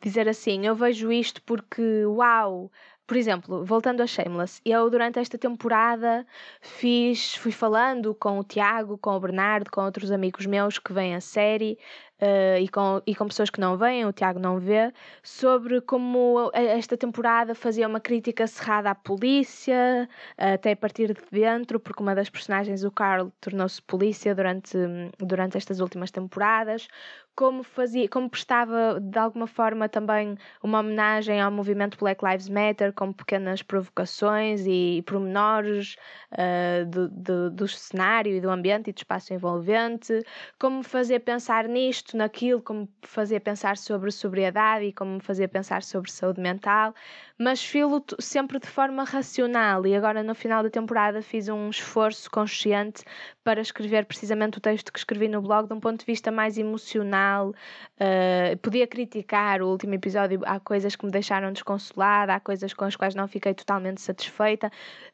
dizer 0.00 0.28
assim, 0.28 0.66
eu 0.66 0.74
vejo 0.74 1.10
isto 1.10 1.42
porque, 1.42 2.04
uau, 2.06 2.70
por 3.06 3.16
exemplo, 3.16 3.64
voltando 3.64 4.02
a 4.02 4.06
Shameless, 4.06 4.60
eu 4.64 4.88
durante 4.90 5.18
esta 5.18 5.36
temporada 5.36 6.26
fiz, 6.60 7.34
fui 7.34 7.52
falando 7.52 8.14
com 8.14 8.38
o 8.38 8.44
Tiago, 8.44 8.96
com 8.98 9.10
o 9.10 9.20
Bernardo, 9.20 9.70
com 9.70 9.82
outros 9.82 10.10
amigos 10.10 10.46
meus 10.46 10.78
que 10.78 10.92
vêm 10.92 11.14
a 11.14 11.20
série 11.20 11.78
uh, 12.20 12.58
e, 12.60 12.68
com, 12.68 13.02
e 13.06 13.14
com 13.14 13.26
pessoas 13.26 13.50
que 13.50 13.60
não 13.60 13.76
vêm, 13.76 14.04
o 14.04 14.12
Tiago 14.12 14.38
não 14.38 14.58
vê, 14.58 14.92
sobre 15.22 15.80
como 15.80 16.50
esta 16.52 16.96
temporada 16.96 17.54
fazia 17.54 17.88
uma 17.88 18.00
crítica 18.00 18.46
cerrada 18.46 18.90
à 18.90 18.94
polícia, 18.94 20.08
até 20.36 20.72
a 20.72 20.76
partir 20.76 21.14
de 21.14 21.20
dentro, 21.30 21.80
porque 21.80 22.02
uma 22.02 22.14
das 22.14 22.30
personagens, 22.30 22.84
o 22.84 22.90
Carl, 22.90 23.32
tornou-se 23.40 23.80
polícia 23.82 24.34
durante, 24.34 24.76
durante 25.18 25.56
estas 25.56 25.80
últimas 25.80 26.10
temporadas, 26.10 26.88
como 27.34 27.62
fazia, 27.64 28.08
como 28.08 28.30
prestava 28.30 29.00
de 29.00 29.18
alguma 29.18 29.46
forma 29.46 29.88
também 29.88 30.36
uma 30.62 30.80
homenagem 30.80 31.40
ao 31.40 31.50
movimento 31.50 31.98
Black 31.98 32.24
Lives 32.24 32.48
Matter, 32.48 32.92
com 32.92 33.12
pequenas 33.12 33.62
provocações 33.62 34.64
e 34.66 35.02
pormenores 35.06 35.96
uh, 36.32 36.86
do, 36.86 37.08
do, 37.08 37.50
do 37.50 37.68
cenário 37.68 38.32
e 38.34 38.40
do 38.40 38.50
ambiente 38.50 38.90
e 38.90 38.92
do 38.92 38.98
espaço 38.98 39.34
envolvente, 39.34 40.22
como 40.60 40.82
fazer 40.82 41.20
pensar 41.20 41.66
nisto 41.66 42.03
isto, 42.04 42.16
naquilo, 42.18 42.62
como 42.62 42.88
fazia 43.02 43.40
pensar 43.40 43.76
sobre 43.78 44.10
sobriedade 44.10 44.86
e 44.86 44.92
como 44.92 45.14
me 45.14 45.20
fazia 45.20 45.48
pensar 45.48 45.82
sobre 45.82 46.10
saúde 46.10 46.40
mental, 46.40 46.94
mas 47.38 47.64
filo 47.64 48.04
sempre 48.20 48.58
de 48.58 48.66
forma 48.68 49.04
racional. 49.04 49.86
E 49.86 49.94
agora, 49.94 50.22
no 50.22 50.34
final 50.34 50.62
da 50.62 50.70
temporada, 50.70 51.20
fiz 51.20 51.48
um 51.48 51.68
esforço 51.68 52.30
consciente 52.30 53.02
para 53.42 53.60
escrever 53.60 54.06
precisamente 54.06 54.58
o 54.58 54.60
texto 54.60 54.92
que 54.92 54.98
escrevi 54.98 55.28
no 55.28 55.42
blog 55.42 55.66
de 55.66 55.74
um 55.74 55.80
ponto 55.80 56.00
de 56.00 56.06
vista 56.06 56.30
mais 56.30 56.56
emocional. 56.56 57.50
Uh, 57.50 58.56
podia 58.62 58.86
criticar 58.86 59.62
o 59.62 59.68
último 59.68 59.94
episódio, 59.94 60.40
há 60.44 60.60
coisas 60.60 60.96
que 60.96 61.04
me 61.04 61.10
deixaram 61.10 61.52
desconsolada, 61.52 62.34
há 62.34 62.40
coisas 62.40 62.72
com 62.72 62.84
as 62.84 62.96
quais 62.96 63.14
não 63.14 63.26
fiquei 63.26 63.52
totalmente 63.52 64.00
satisfeita. 64.00 64.70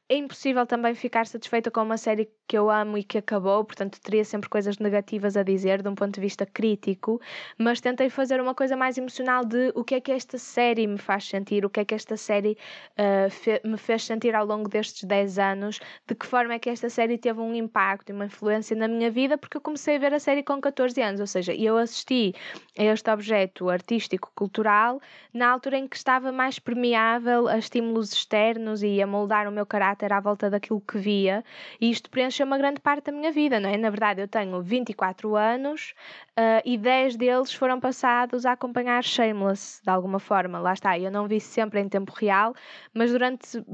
É 0.09 0.17
impossível 0.17 0.67
também 0.67 0.95
ficar 0.95 1.27
satisfeita 1.27 1.71
com 1.71 1.83
uma 1.83 1.97
série 1.97 2.29
que 2.49 2.59
eu 2.59 2.69
amo 2.69 2.99
e 2.99 3.05
que 3.05 3.19
acabou, 3.19 3.65
portanto, 3.65 4.01
teria 4.01 4.25
sempre 4.25 4.49
coisas 4.49 4.79
negativas 4.79 5.37
a 5.37 5.43
dizer 5.45 5.83
de 5.83 5.89
um 5.89 5.95
ponto 5.95 6.15
de 6.15 6.21
vista 6.21 6.45
crítico, 6.45 7.21
mas 7.57 7.81
tentei 7.81 8.11
fazer 8.11 8.41
uma 8.41 8.55
coisa 8.55 8.77
mais 8.77 8.99
emocional 8.99 9.45
de 9.45 9.71
o 9.75 9.85
que 9.85 9.95
é 9.95 10.01
que 10.01 10.11
esta 10.11 10.37
série 10.37 10.87
me 10.87 10.99
faz 10.99 11.29
sentir, 11.29 11.65
o 11.65 11.71
que 11.71 11.81
é 11.81 11.85
que 11.85 11.95
esta 11.95 12.10
série 12.17 12.57
uh, 12.99 13.31
fe 13.31 13.61
me 13.65 13.77
fez 13.77 14.05
sentir 14.05 14.35
ao 14.35 14.45
longo 14.45 14.69
destes 14.69 15.05
10 15.05 15.39
anos, 15.39 15.81
de 16.07 16.15
que 16.15 16.27
forma 16.27 16.55
é 16.55 16.59
que 16.59 16.71
esta 16.71 16.89
série 16.89 17.19
teve 17.19 17.41
um 17.41 17.55
impacto 17.55 18.11
e 18.11 18.13
uma 18.13 18.27
influência 18.27 18.77
na 18.77 18.89
minha 18.89 19.11
vida, 19.11 19.37
porque 19.37 19.57
eu 19.57 19.61
comecei 19.61 19.97
a 19.97 19.99
ver 19.99 20.15
a 20.15 20.19
série 20.19 20.43
com 20.43 20.61
14 20.61 21.01
anos, 21.03 21.21
ou 21.21 21.27
seja, 21.27 21.55
eu 21.55 21.77
assisti 21.77 22.35
a 22.79 22.85
este 22.85 23.11
objeto 23.11 23.69
artístico, 23.69 24.31
cultural, 24.35 25.01
na 25.33 25.51
altura 25.51 25.79
em 25.79 25.89
que 25.89 25.97
estava 25.97 26.33
mais 26.33 26.59
permeável 26.59 27.49
a 27.49 27.59
estímulos 27.59 28.13
externos 28.13 28.83
e 28.83 29.01
a 29.03 29.07
moldar 29.07 29.49
o 29.49 29.53
meu 29.53 29.67
caráter 29.67 30.13
à 30.13 30.21
volta 30.21 30.49
daquilo 30.51 30.81
que 30.81 30.99
via, 30.99 31.45
e 31.81 31.91
isto 31.91 32.11
preencheu 32.11 32.47
uma 32.47 32.59
grande 32.59 32.81
parte 32.81 33.07
da 33.07 33.13
minha 33.13 33.33
vida, 33.33 33.61
não 33.61 33.69
é? 33.69 33.77
Na 33.77 33.91
verdade, 33.91 34.21
eu 34.21 34.29
tenho 34.29 34.61
24 34.63 35.37
anos 35.37 35.95
uh, 36.39 36.63
e 36.65 36.77
10 36.79 37.17
deles 37.17 37.53
foram 37.53 37.79
passados 37.79 38.47
a 38.47 38.53
acompanhar 38.53 39.03
Shameless, 39.05 39.83
de 39.83 39.91
alguma 39.91 40.19
forma. 40.19 40.59
Lá 40.59 40.73
está, 40.73 40.99
eu 40.99 41.11
não 41.11 41.27
vi 41.27 41.41
sempre 41.41 41.81
em 41.81 41.89
tempo 41.89 42.00
real, 42.09 42.55
mas 42.95 43.11
durante 43.11 43.65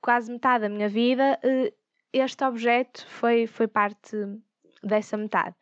quase 0.00 0.30
metade 0.30 0.62
da 0.62 0.68
minha 0.68 0.88
vida, 0.88 1.38
uh, 1.44 1.74
este 2.12 2.44
objeto 2.44 3.06
foi, 3.08 3.46
foi 3.46 3.66
parte 3.66 4.16
dessa 4.82 5.16
metade. 5.16 5.54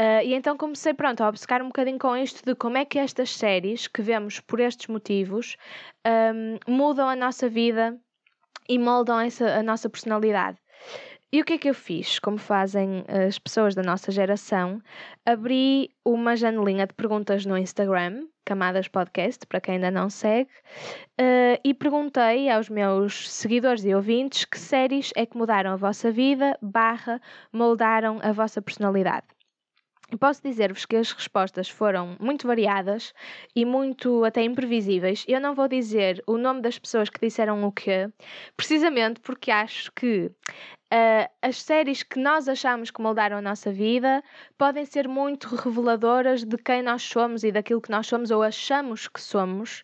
Uh, 0.00 0.24
e 0.24 0.34
então 0.34 0.56
comecei 0.56 0.94
pronto, 0.94 1.22
a 1.22 1.28
obcecar 1.28 1.62
um 1.62 1.66
bocadinho 1.66 1.98
com 1.98 2.16
isto 2.16 2.42
de 2.44 2.54
como 2.54 2.78
é 2.78 2.84
que 2.84 2.98
estas 2.98 3.30
séries 3.30 3.86
que 3.86 4.00
vemos 4.00 4.40
por 4.40 4.58
estes 4.58 4.86
motivos 4.86 5.56
um, 6.06 6.72
mudam 6.72 7.08
a 7.08 7.14
nossa 7.14 7.48
vida 7.48 7.98
e 8.68 8.78
moldam 8.78 9.20
essa, 9.20 9.58
a 9.58 9.62
nossa 9.62 9.90
personalidade. 9.90 10.58
E 11.34 11.40
o 11.40 11.44
que 11.46 11.54
é 11.54 11.58
que 11.58 11.70
eu 11.70 11.74
fiz? 11.74 12.18
Como 12.18 12.36
fazem 12.36 13.06
as 13.08 13.38
pessoas 13.38 13.74
da 13.74 13.82
nossa 13.82 14.12
geração, 14.12 14.82
abri 15.24 15.90
uma 16.04 16.36
janelinha 16.36 16.86
de 16.86 16.92
perguntas 16.92 17.46
no 17.46 17.56
Instagram, 17.56 18.26
Camadas 18.44 18.86
Podcast, 18.86 19.46
para 19.46 19.58
quem 19.58 19.76
ainda 19.76 19.90
não 19.90 20.10
segue, 20.10 20.50
uh, 21.18 21.58
e 21.64 21.72
perguntei 21.72 22.50
aos 22.50 22.68
meus 22.68 23.30
seguidores 23.32 23.82
e 23.82 23.94
ouvintes 23.94 24.44
que 24.44 24.58
séries 24.58 25.10
é 25.16 25.24
que 25.24 25.38
mudaram 25.38 25.72
a 25.72 25.76
vossa 25.76 26.12
vida, 26.12 26.54
barra, 26.60 27.18
moldaram 27.50 28.18
a 28.22 28.30
vossa 28.30 28.60
personalidade. 28.60 29.26
Posso 30.20 30.42
dizer-vos 30.42 30.84
que 30.84 30.96
as 30.96 31.12
respostas 31.12 31.70
foram 31.70 32.16
muito 32.20 32.46
variadas 32.46 33.14
e 33.56 33.64
muito 33.64 34.24
até 34.24 34.42
imprevisíveis. 34.42 35.24
Eu 35.26 35.40
não 35.40 35.54
vou 35.54 35.68
dizer 35.68 36.22
o 36.26 36.36
nome 36.36 36.60
das 36.60 36.78
pessoas 36.78 37.08
que 37.08 37.18
disseram 37.18 37.64
o 37.64 37.72
quê, 37.72 38.10
precisamente 38.54 39.20
porque 39.20 39.50
acho 39.50 39.90
que 39.92 40.30
uh, 40.92 41.28
as 41.40 41.62
séries 41.62 42.02
que 42.02 42.18
nós 42.20 42.48
achamos 42.48 42.90
que 42.90 43.00
moldaram 43.00 43.38
a 43.38 43.42
nossa 43.42 43.72
vida 43.72 44.22
podem 44.58 44.84
ser 44.84 45.08
muito 45.08 45.48
reveladoras 45.56 46.44
de 46.44 46.56
quem 46.58 46.82
nós 46.82 47.02
somos 47.02 47.42
e 47.42 47.50
daquilo 47.50 47.80
que 47.80 47.90
nós 47.90 48.06
somos 48.06 48.30
ou 48.30 48.42
achamos 48.42 49.08
que 49.08 49.20
somos. 49.20 49.82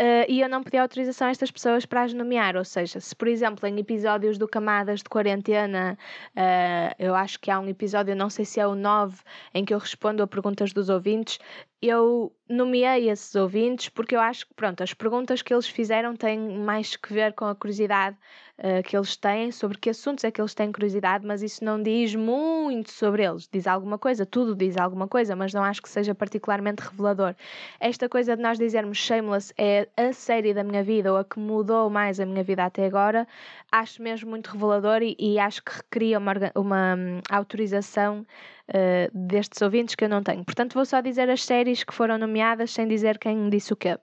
Uh, 0.00 0.24
e 0.28 0.40
eu 0.40 0.48
não 0.48 0.62
pedi 0.62 0.78
autorização 0.78 1.28
a 1.28 1.30
estas 1.30 1.50
pessoas 1.50 1.84
para 1.84 2.02
as 2.02 2.12
nomear, 2.14 2.56
ou 2.56 2.64
seja, 2.64 3.00
se 3.00 3.14
por 3.14 3.28
exemplo 3.28 3.66
em 3.66 3.78
episódios 3.78 4.38
do 4.38 4.48
Camadas 4.48 5.00
de 5.00 5.08
Quarentena, 5.08 5.98
uh, 6.36 6.94
eu 6.98 7.14
acho 7.14 7.38
que 7.40 7.50
há 7.50 7.58
um 7.58 7.68
episódio, 7.68 8.14
não 8.16 8.30
sei 8.30 8.44
se 8.44 8.60
é 8.60 8.66
o 8.66 8.74
9, 8.74 9.18
em 9.54 9.64
que 9.64 9.74
eu 9.74 9.78
respondo 9.78 10.22
a 10.22 10.26
perguntas 10.26 10.72
dos 10.72 10.88
ouvintes, 10.88 11.38
eu 11.82 12.32
nomeei 12.48 13.08
esses 13.08 13.34
ouvintes 13.34 13.88
porque 13.88 14.14
eu 14.14 14.20
acho 14.20 14.46
que, 14.46 14.54
pronto, 14.54 14.82
as 14.82 14.92
perguntas 14.92 15.40
que 15.40 15.54
eles 15.54 15.68
fizeram 15.68 16.14
têm 16.14 16.38
mais 16.58 16.96
que 16.96 17.12
ver 17.12 17.32
com 17.32 17.46
a 17.46 17.54
curiosidade 17.54 18.16
uh, 18.58 18.82
que 18.82 18.96
eles 18.96 19.16
têm 19.16 19.50
sobre 19.50 19.78
que 19.78 19.88
assuntos 19.88 20.24
é 20.24 20.30
que 20.30 20.40
eles 20.40 20.52
têm 20.52 20.70
curiosidade, 20.70 21.26
mas 21.26 21.42
isso 21.42 21.64
não 21.64 21.82
diz 21.82 22.14
muito 22.14 22.90
sobre 22.90 23.24
eles. 23.24 23.48
Diz 23.50 23.66
alguma 23.66 23.98
coisa, 23.98 24.26
tudo 24.26 24.54
diz 24.54 24.76
alguma 24.76 25.08
coisa, 25.08 25.34
mas 25.34 25.54
não 25.54 25.64
acho 25.64 25.80
que 25.80 25.88
seja 25.88 26.14
particularmente 26.14 26.82
revelador. 26.82 27.34
Esta 27.78 28.08
coisa 28.08 28.36
de 28.36 28.42
nós 28.42 28.58
dizermos 28.58 28.98
Shameless 28.98 29.54
é 29.56 29.88
a 29.96 30.12
série 30.12 30.52
da 30.52 30.62
minha 30.62 30.82
vida 30.82 31.10
ou 31.12 31.18
a 31.18 31.24
que 31.24 31.38
mudou 31.38 31.88
mais 31.88 32.20
a 32.20 32.26
minha 32.26 32.42
vida 32.42 32.64
até 32.64 32.84
agora, 32.84 33.26
acho 33.72 34.02
mesmo 34.02 34.30
muito 34.30 34.50
revelador 34.50 35.02
e, 35.02 35.16
e 35.18 35.38
acho 35.38 35.62
que 35.64 35.72
recria 35.72 36.18
uma, 36.18 36.32
uma 36.54 36.94
um, 36.96 37.20
autorização 37.30 38.26
uh, 38.70 39.10
destes 39.12 39.60
ouvintes 39.62 39.94
que 39.94 40.04
eu 40.04 40.08
não 40.08 40.22
tenho. 40.22 40.44
Portanto, 40.44 40.74
vou 40.74 40.84
só 40.84 41.00
dizer 41.00 41.28
as 41.28 41.44
séries 41.44 41.84
que 41.84 41.94
foram 41.94 42.18
nomeadas 42.18 42.70
sem 42.70 42.86
dizer 42.86 43.18
quem 43.18 43.48
disse 43.50 43.72
o 43.72 43.76
quê. 43.76 43.94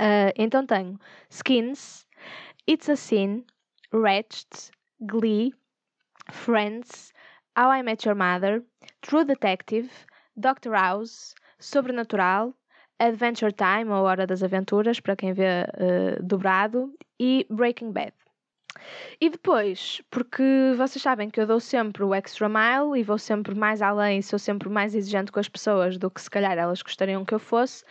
Uh, 0.00 0.32
então 0.36 0.64
tenho 0.64 0.98
Skins, 1.28 2.06
It's 2.68 2.88
a 2.88 2.96
Sin, 2.96 3.44
Wretched, 3.92 4.70
Glee, 5.00 5.52
Friends, 6.30 7.12
How 7.56 7.72
I 7.72 7.82
Met 7.82 8.06
Your 8.06 8.16
Mother, 8.16 8.62
True 9.00 9.24
Detective, 9.24 9.90
Doctor 10.36 10.72
House, 10.74 11.34
Sobrenatural, 11.58 12.54
Adventure 13.00 13.52
Time 13.52 13.90
ou 13.90 14.04
Hora 14.04 14.26
das 14.26 14.42
Aventuras, 14.42 15.00
para 15.00 15.16
quem 15.16 15.32
vê 15.32 15.62
uh, 15.62 16.22
dobrado, 16.22 16.92
e 17.18 17.46
Breaking 17.50 17.92
Bad. 17.92 18.12
E 19.20 19.30
depois, 19.30 20.00
porque 20.10 20.42
vocês 20.76 21.02
sabem 21.02 21.30
que 21.30 21.40
eu 21.40 21.46
dou 21.46 21.60
sempre 21.60 22.04
o 22.04 22.14
extra 22.14 22.48
mile 22.48 23.00
e 23.00 23.02
vou 23.02 23.18
sempre 23.18 23.54
mais 23.54 23.82
além, 23.82 24.22
sou 24.22 24.38
sempre 24.38 24.68
mais 24.68 24.94
exigente 24.94 25.32
com 25.32 25.40
as 25.40 25.48
pessoas 25.48 25.98
do 25.98 26.10
que 26.10 26.20
se 26.20 26.30
calhar 26.30 26.56
elas 26.56 26.82
gostariam 26.82 27.24
que 27.24 27.34
eu 27.34 27.38
fosse, 27.38 27.84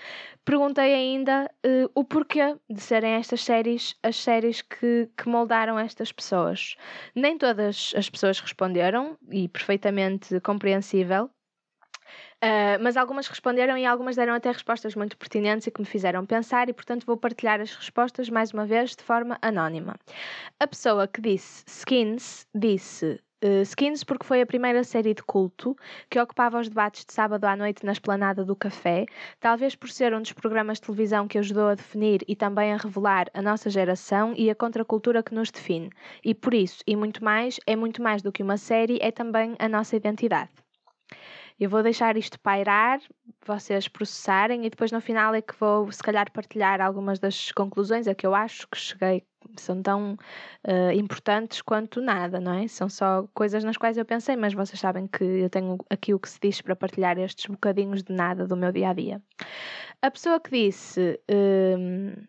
perguntei 0.45 0.93
ainda 0.93 1.49
uh, 1.65 1.91
o 1.93 2.03
porquê 2.03 2.55
de 2.69 2.81
serem 2.81 3.13
estas 3.13 3.41
séries 3.43 3.95
as 4.01 4.15
séries 4.15 4.61
que, 4.61 5.09
que 5.17 5.29
moldaram 5.29 5.77
estas 5.77 6.11
pessoas. 6.11 6.75
Nem 7.15 7.37
todas 7.37 7.93
as 7.95 8.09
pessoas 8.09 8.39
responderam, 8.39 9.17
e 9.29 9.47
perfeitamente 9.47 10.39
compreensível, 10.41 11.29
Uh, 12.43 12.77
mas 12.81 12.95
algumas 12.95 13.27
responderam 13.27 13.75
e 13.77 13.85
algumas 13.85 14.15
deram 14.15 14.33
até 14.35 14.51
respostas 14.51 14.93
muito 14.93 15.17
pertinentes 15.17 15.65
e 15.65 15.71
que 15.71 15.81
me 15.81 15.87
fizeram 15.87 16.23
pensar, 16.25 16.69
e 16.69 16.73
portanto 16.73 17.05
vou 17.05 17.17
partilhar 17.17 17.59
as 17.59 17.73
respostas 17.73 18.29
mais 18.29 18.51
uma 18.51 18.65
vez 18.65 18.95
de 18.95 19.01
forma 19.01 19.39
anónima. 19.41 19.95
A 20.59 20.67
pessoa 20.67 21.07
que 21.07 21.19
disse 21.19 21.63
skins 21.67 22.45
disse 22.53 23.19
Uh, 23.43 23.61
Skins, 23.61 24.03
porque 24.03 24.25
foi 24.25 24.41
a 24.41 24.47
primeira 24.47 24.83
série 24.83 25.13
de 25.13 25.21
culto 25.21 25.75
que 26.09 26.19
ocupava 26.19 26.59
os 26.59 26.67
debates 26.69 27.05
de 27.05 27.13
sábado 27.13 27.45
à 27.45 27.55
noite 27.55 27.85
na 27.85 27.91
esplanada 27.91 28.43
do 28.43 28.55
café, 28.55 29.05
talvez 29.39 29.75
por 29.75 29.89
ser 29.89 30.11
um 30.11 30.21
dos 30.23 30.33
programas 30.33 30.79
de 30.79 30.87
televisão 30.87 31.27
que 31.27 31.37
ajudou 31.37 31.67
a 31.67 31.75
definir 31.75 32.23
e 32.27 32.35
também 32.35 32.73
a 32.73 32.77
revelar 32.77 33.27
a 33.35 33.41
nossa 33.41 33.69
geração 33.69 34.33
e 34.35 34.49
a 34.49 34.55
contracultura 34.55 35.21
que 35.21 35.35
nos 35.35 35.51
define. 35.51 35.91
E 36.23 36.33
por 36.33 36.51
isso, 36.55 36.83
e 36.87 36.95
muito 36.95 37.23
mais, 37.23 37.59
é 37.67 37.75
muito 37.75 38.01
mais 38.01 38.23
do 38.23 38.31
que 38.31 38.41
uma 38.41 38.57
série, 38.57 38.97
é 39.03 39.11
também 39.11 39.55
a 39.59 39.69
nossa 39.69 39.95
identidade. 39.95 40.66
Eu 41.59 41.71
vou 41.71 41.81
deixar 41.81 42.15
isto 42.17 42.39
pairar, 42.39 42.99
vocês 43.45 43.87
processarem 43.87 44.65
e 44.65 44.69
depois 44.69 44.91
no 44.91 45.01
final 45.01 45.33
é 45.33 45.41
que 45.41 45.55
vou, 45.59 45.91
se 45.91 46.03
calhar, 46.03 46.31
partilhar 46.31 46.79
algumas 46.81 47.17
das 47.17 47.51
conclusões 47.51 48.07
a 48.07 48.13
que 48.13 48.27
eu 48.27 48.35
acho 48.35 48.67
que 48.67 48.77
cheguei. 48.77 49.23
São 49.55 49.81
tão 49.81 50.13
uh, 50.13 50.91
importantes 50.93 51.61
quanto 51.61 51.99
nada, 51.99 52.39
não 52.39 52.53
é? 52.53 52.67
São 52.67 52.87
só 52.89 53.27
coisas 53.33 53.63
nas 53.63 53.77
quais 53.77 53.97
eu 53.97 54.05
pensei, 54.05 54.35
mas 54.35 54.53
vocês 54.53 54.79
sabem 54.79 55.07
que 55.07 55.23
eu 55.23 55.49
tenho 55.49 55.77
aqui 55.89 56.13
o 56.13 56.19
que 56.19 56.29
se 56.29 56.39
diz 56.39 56.61
para 56.61 56.75
partilhar 56.75 57.17
estes 57.17 57.47
bocadinhos 57.47 58.03
de 58.03 58.13
nada 58.13 58.45
do 58.45 58.55
meu 58.55 58.71
dia 58.71 58.89
a 58.89 58.93
dia. 58.93 59.21
A 60.01 60.11
pessoa 60.11 60.39
que 60.39 60.51
disse. 60.51 61.19
Uh, 61.29 62.27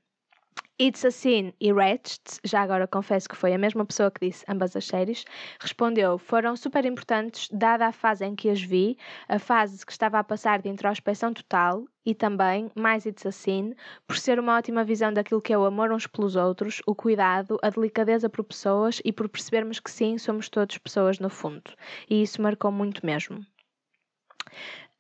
It's 0.80 1.04
a 1.04 1.10
Sin 1.10 1.52
e 1.60 1.72
Ratched, 1.72 2.38
já 2.44 2.62
agora 2.62 2.86
confesso 2.86 3.28
que 3.28 3.34
foi 3.34 3.52
a 3.52 3.58
mesma 3.58 3.84
pessoa 3.84 4.12
que 4.12 4.24
disse 4.24 4.44
ambas 4.46 4.76
as 4.76 4.86
séries, 4.86 5.24
respondeu: 5.58 6.18
foram 6.18 6.54
super 6.54 6.84
importantes, 6.86 7.48
dada 7.50 7.88
a 7.88 7.92
fase 7.92 8.24
em 8.24 8.36
que 8.36 8.48
as 8.48 8.62
vi, 8.62 8.96
a 9.28 9.40
fase 9.40 9.84
que 9.84 9.90
estava 9.90 10.20
a 10.20 10.22
passar 10.22 10.62
de 10.62 10.68
introspeção 10.68 11.34
total 11.34 11.84
e 12.06 12.14
também, 12.14 12.70
mais 12.76 13.06
It's 13.06 13.26
a 13.26 13.32
Sin, 13.32 13.74
por 14.06 14.16
ser 14.18 14.38
uma 14.38 14.56
ótima 14.56 14.84
visão 14.84 15.12
daquilo 15.12 15.42
que 15.42 15.52
é 15.52 15.58
o 15.58 15.64
amor 15.64 15.90
uns 15.90 16.06
pelos 16.06 16.36
outros, 16.36 16.80
o 16.86 16.94
cuidado, 16.94 17.58
a 17.60 17.70
delicadeza 17.70 18.28
por 18.28 18.44
pessoas 18.44 19.02
e 19.04 19.12
por 19.12 19.28
percebermos 19.28 19.80
que 19.80 19.90
sim, 19.90 20.16
somos 20.16 20.48
todos 20.48 20.78
pessoas 20.78 21.18
no 21.18 21.28
fundo. 21.28 21.72
E 22.08 22.22
isso 22.22 22.40
marcou 22.40 22.70
muito 22.70 23.04
mesmo. 23.04 23.44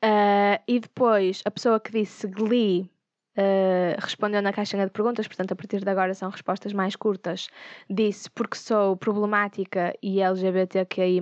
Uh, 0.04 0.58
e 0.66 0.80
depois, 0.80 1.40
a 1.44 1.52
pessoa 1.52 1.78
que 1.78 1.92
disse 1.92 2.26
Glee 2.26 2.90
Uh, 3.38 3.94
respondeu 4.00 4.42
na 4.42 4.52
caixinha 4.52 4.84
de 4.84 4.90
perguntas, 4.90 5.28
portanto, 5.28 5.52
a 5.52 5.56
partir 5.56 5.84
de 5.84 5.88
agora 5.88 6.12
são 6.12 6.28
respostas 6.28 6.72
mais 6.72 6.96
curtas. 6.96 7.46
Disse 7.88 8.28
porque 8.30 8.56
sou 8.56 8.96
problemática 8.96 9.94
e 10.02 10.20
LGBTQI. 10.20 11.20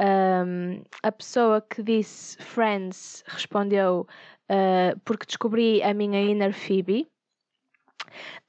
Um, 0.00 0.82
a 1.04 1.12
pessoa 1.12 1.60
que 1.60 1.84
disse 1.84 2.36
Friends 2.38 3.22
respondeu 3.28 4.08
uh, 4.50 4.98
porque 5.04 5.26
descobri 5.26 5.80
a 5.84 5.94
minha 5.94 6.20
inner 6.20 6.52
Phoebe. 6.52 7.11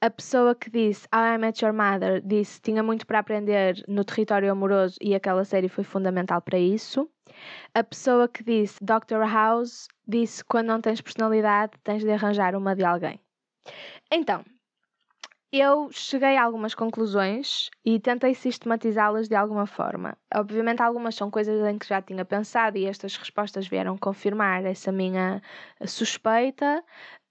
A 0.00 0.10
pessoa 0.10 0.54
que 0.54 0.70
disse 0.70 1.06
How 1.14 1.34
I 1.34 1.38
Met 1.38 1.64
Your 1.64 1.74
Mother 1.74 2.20
disse 2.20 2.60
tinha 2.60 2.82
muito 2.82 3.06
para 3.06 3.18
aprender 3.18 3.82
no 3.88 4.04
território 4.04 4.50
amoroso 4.50 4.96
e 5.00 5.14
aquela 5.14 5.44
série 5.44 5.68
foi 5.68 5.84
fundamental 5.84 6.42
para 6.42 6.58
isso. 6.58 7.08
A 7.74 7.82
pessoa 7.82 8.28
que 8.28 8.44
disse 8.44 8.78
Dr. 8.82 9.22
House 9.26 9.88
disse 10.06 10.44
quando 10.44 10.68
não 10.68 10.80
tens 10.80 11.00
personalidade 11.00 11.72
tens 11.82 12.02
de 12.02 12.10
arranjar 12.10 12.54
uma 12.54 12.74
de 12.76 12.84
alguém. 12.84 13.20
Então, 14.12 14.44
eu 15.56 15.88
cheguei 15.92 16.36
a 16.36 16.42
algumas 16.42 16.74
conclusões 16.74 17.70
e 17.84 18.00
tentei 18.00 18.34
sistematizá-las 18.34 19.28
de 19.28 19.36
alguma 19.36 19.66
forma. 19.66 20.18
Obviamente, 20.34 20.82
algumas 20.82 21.14
são 21.14 21.30
coisas 21.30 21.64
em 21.64 21.78
que 21.78 21.86
já 21.86 22.02
tinha 22.02 22.24
pensado 22.24 22.76
e 22.76 22.86
estas 22.86 23.16
respostas 23.16 23.68
vieram 23.68 23.96
confirmar 23.96 24.64
essa 24.64 24.90
minha 24.90 25.40
suspeita, 25.86 26.82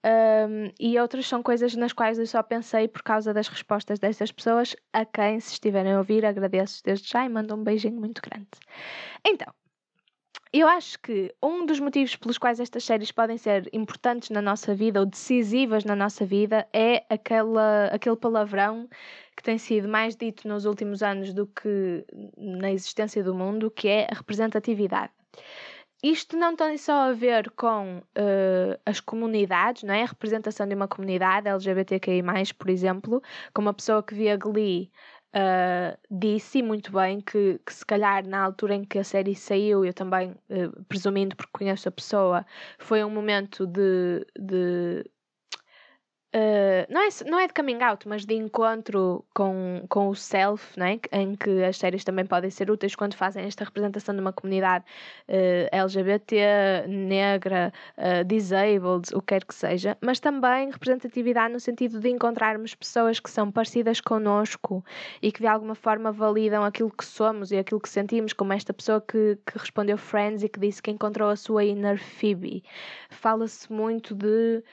um, 0.04 0.70
e 0.78 0.98
outras 0.98 1.26
são 1.26 1.42
coisas 1.42 1.74
nas 1.74 1.92
quais 1.92 2.18
eu 2.18 2.26
só 2.26 2.42
pensei 2.42 2.86
por 2.86 3.02
causa 3.02 3.32
das 3.32 3.48
respostas 3.48 3.98
dessas 3.98 4.30
pessoas, 4.30 4.76
a 4.92 5.04
quem, 5.04 5.40
se 5.40 5.52
estiverem 5.52 5.92
a 5.92 5.98
ouvir, 5.98 6.26
agradeço 6.26 6.82
desde 6.84 7.08
já 7.08 7.24
e 7.24 7.28
mando 7.28 7.54
um 7.54 7.64
beijinho 7.64 7.98
muito 7.98 8.20
grande. 8.20 8.48
Então, 9.26 9.52
eu 10.52 10.68
acho 10.68 11.00
que 11.00 11.34
um 11.42 11.64
dos 11.64 11.80
motivos 11.80 12.14
pelos 12.16 12.36
quais 12.36 12.60
estas 12.60 12.84
séries 12.84 13.10
podem 13.10 13.38
ser 13.38 13.68
importantes 13.72 14.28
na 14.28 14.42
nossa 14.42 14.74
vida 14.74 15.00
ou 15.00 15.06
decisivas 15.06 15.84
na 15.84 15.96
nossa 15.96 16.24
vida 16.26 16.68
é 16.72 17.04
aquela, 17.08 17.86
aquele 17.86 18.14
palavrão 18.14 18.86
que 19.34 19.42
tem 19.42 19.56
sido 19.56 19.88
mais 19.88 20.14
dito 20.14 20.46
nos 20.46 20.66
últimos 20.66 21.02
anos 21.02 21.32
do 21.32 21.46
que 21.46 22.04
na 22.36 22.70
existência 22.70 23.24
do 23.24 23.34
mundo, 23.34 23.70
que 23.70 23.88
é 23.88 24.06
a 24.08 24.14
representatividade. 24.14 25.12
Isto 26.04 26.36
não 26.36 26.54
tem 26.54 26.76
só 26.76 27.08
a 27.08 27.12
ver 27.14 27.50
com 27.52 27.96
uh, 27.98 28.78
as 28.84 29.00
comunidades, 29.00 29.84
não 29.84 29.94
é? 29.94 30.02
A 30.02 30.06
representação 30.06 30.68
de 30.68 30.74
uma 30.74 30.86
comunidade 30.86 31.48
LGBTQI, 31.48 32.22
por 32.58 32.68
exemplo, 32.68 33.22
como 33.54 33.70
a 33.70 33.72
pessoa 33.72 34.02
que 34.02 34.14
via 34.14 34.36
Glee 34.36 34.90
uh, 35.34 35.98
disse 36.10 36.62
muito 36.62 36.92
bem 36.92 37.22
que, 37.22 37.58
que, 37.64 37.72
se 37.72 37.86
calhar 37.86 38.26
na 38.26 38.42
altura 38.42 38.74
em 38.74 38.84
que 38.84 38.98
a 38.98 39.04
série 39.04 39.34
saiu, 39.34 39.82
eu 39.82 39.94
também, 39.94 40.32
uh, 40.50 40.84
presumindo 40.90 41.34
porque 41.36 41.52
conheço 41.52 41.88
a 41.88 41.92
pessoa, 41.92 42.44
foi 42.78 43.02
um 43.02 43.08
momento 43.08 43.66
de, 43.66 44.26
de 44.38 45.10
Uh, 46.34 46.84
não, 46.92 47.00
é, 47.00 47.08
não 47.30 47.38
é 47.38 47.46
de 47.46 47.54
coming 47.54 47.80
out, 47.80 48.08
mas 48.08 48.26
de 48.26 48.34
encontro 48.34 49.24
com, 49.32 49.84
com 49.88 50.08
o 50.08 50.16
self, 50.16 50.76
né? 50.76 50.98
em 51.12 51.36
que 51.36 51.62
as 51.62 51.76
séries 51.76 52.02
também 52.02 52.26
podem 52.26 52.50
ser 52.50 52.68
úteis 52.72 52.96
quando 52.96 53.14
fazem 53.14 53.44
esta 53.44 53.62
representação 53.62 54.12
de 54.12 54.20
uma 54.20 54.32
comunidade 54.32 54.84
uh, 55.28 55.68
LGBT, 55.70 56.88
negra, 56.88 57.72
uh, 57.96 58.24
disabled, 58.24 59.14
o 59.14 59.20
que 59.20 59.26
quer 59.26 59.44
que 59.44 59.54
seja, 59.54 59.96
mas 60.00 60.18
também 60.18 60.72
representatividade 60.72 61.52
no 61.52 61.60
sentido 61.60 62.00
de 62.00 62.08
encontrarmos 62.08 62.74
pessoas 62.74 63.20
que 63.20 63.30
são 63.30 63.52
parecidas 63.52 64.00
connosco 64.00 64.84
e 65.22 65.30
que 65.30 65.38
de 65.38 65.46
alguma 65.46 65.76
forma 65.76 66.10
validam 66.10 66.64
aquilo 66.64 66.90
que 66.90 67.04
somos 67.04 67.52
e 67.52 67.58
aquilo 67.58 67.80
que 67.80 67.88
sentimos, 67.88 68.32
como 68.32 68.52
esta 68.52 68.74
pessoa 68.74 69.00
que, 69.00 69.38
que 69.46 69.56
respondeu 69.56 69.96
Friends 69.96 70.42
e 70.42 70.48
que 70.48 70.58
disse 70.58 70.82
que 70.82 70.90
encontrou 70.90 71.30
a 71.30 71.36
sua 71.36 71.64
inner 71.64 71.96
Phoebe. 71.96 72.64
Fala-se 73.08 73.72
muito 73.72 74.16
de 74.16 74.64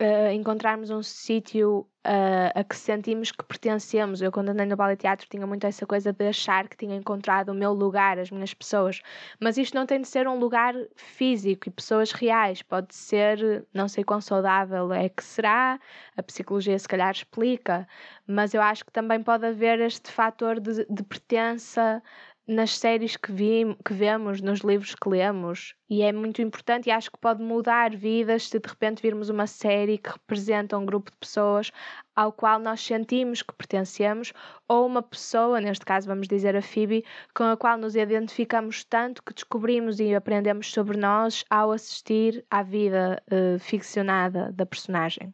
uh, 0.00 0.32
encontrarmos 0.32 0.90
um 0.90 1.02
sítio 1.02 1.86
uh, 2.06 2.50
a 2.54 2.64
que 2.64 2.76
sentimos 2.76 3.30
que 3.30 3.44
pertencemos. 3.44 4.20
Eu, 4.20 4.32
quando 4.32 4.50
andei 4.50 4.66
no 4.66 4.76
ballet 4.76 4.96
teatro, 4.96 5.26
tinha 5.28 5.46
muito 5.46 5.66
essa 5.66 5.86
coisa 5.86 6.12
de 6.12 6.28
achar 6.28 6.68
que 6.68 6.76
tinha 6.76 6.96
encontrado 6.96 7.50
o 7.50 7.54
meu 7.54 7.72
lugar, 7.72 8.18
as 8.18 8.30
minhas 8.30 8.52
pessoas. 8.52 9.00
Mas 9.40 9.56
isto 9.56 9.74
não 9.74 9.86
tem 9.86 10.00
de 10.00 10.08
ser 10.08 10.26
um 10.28 10.38
lugar 10.38 10.74
físico 10.96 11.68
e 11.68 11.72
pessoas 11.72 12.12
reais. 12.12 12.62
Pode 12.62 12.94
ser, 12.94 13.66
não 13.72 13.88
sei 13.88 14.04
quão 14.04 14.20
saudável 14.20 14.92
é 14.92 15.08
que 15.08 15.22
será, 15.22 15.78
a 16.16 16.22
psicologia 16.22 16.78
se 16.78 16.88
calhar 16.88 17.12
explica, 17.12 17.86
mas 18.26 18.54
eu 18.54 18.62
acho 18.62 18.84
que 18.84 18.92
também 18.92 19.22
pode 19.22 19.46
haver 19.46 19.80
este 19.80 20.10
fator 20.10 20.60
de, 20.60 20.86
de 20.88 21.02
pertença 21.02 22.02
nas 22.46 22.76
séries 22.76 23.16
que, 23.16 23.32
vi, 23.32 23.76
que 23.84 23.94
vemos, 23.94 24.40
nos 24.42 24.60
livros 24.60 24.94
que 24.94 25.08
lemos, 25.08 25.74
e 25.88 26.02
é 26.02 26.12
muito 26.12 26.42
importante 26.42 26.88
e 26.88 26.92
acho 26.92 27.10
que 27.10 27.18
pode 27.18 27.42
mudar 27.42 27.96
vidas 27.96 28.48
se 28.48 28.58
de 28.58 28.68
repente 28.68 29.00
virmos 29.00 29.30
uma 29.30 29.46
série 29.46 29.96
que 29.96 30.10
representa 30.10 30.76
um 30.76 30.84
grupo 30.84 31.10
de 31.10 31.16
pessoas 31.16 31.72
ao 32.14 32.32
qual 32.32 32.58
nós 32.58 32.80
sentimos 32.80 33.42
que 33.42 33.54
pertencemos, 33.54 34.32
ou 34.68 34.86
uma 34.86 35.02
pessoa, 35.02 35.60
neste 35.60 35.84
caso 35.84 36.06
vamos 36.06 36.28
dizer 36.28 36.54
a 36.54 36.62
Phoebe, 36.62 37.04
com 37.34 37.44
a 37.44 37.56
qual 37.56 37.78
nos 37.78 37.96
identificamos 37.96 38.84
tanto 38.84 39.22
que 39.22 39.32
descobrimos 39.32 39.98
e 39.98 40.14
aprendemos 40.14 40.70
sobre 40.70 40.98
nós 40.98 41.44
ao 41.48 41.72
assistir 41.72 42.44
à 42.50 42.62
vida 42.62 43.22
uh, 43.30 43.58
ficcionada 43.58 44.52
da 44.52 44.66
personagem. 44.66 45.32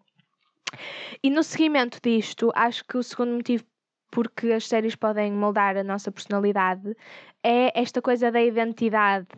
E 1.23 1.29
no 1.31 1.43
seguimento 1.43 1.99
disto, 2.03 2.53
acho 2.55 2.85
que 2.85 2.97
o 2.97 3.03
segundo 3.03 3.33
motivo 3.33 3.65
porque 4.11 4.53
as 4.53 4.67
séries 4.67 4.95
podem 4.97 5.33
moldar 5.33 5.77
a 5.77 5.85
nossa 5.85 6.11
personalidade, 6.11 6.97
é 7.43 7.79
esta 7.81 8.03
coisa 8.03 8.31
da 8.31 8.43
identidade, 8.43 9.29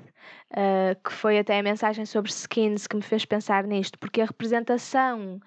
uh, 0.52 1.00
que 1.04 1.12
foi 1.12 1.38
até 1.38 1.58
a 1.58 1.62
mensagem 1.62 2.04
sobre 2.06 2.30
skins 2.30 2.87
que 2.87 2.96
me 2.96 3.02
fez 3.02 3.24
pensar 3.24 3.64
nisto, 3.64 3.98
porque 3.98 4.20
a 4.20 4.26
representação 4.26 5.40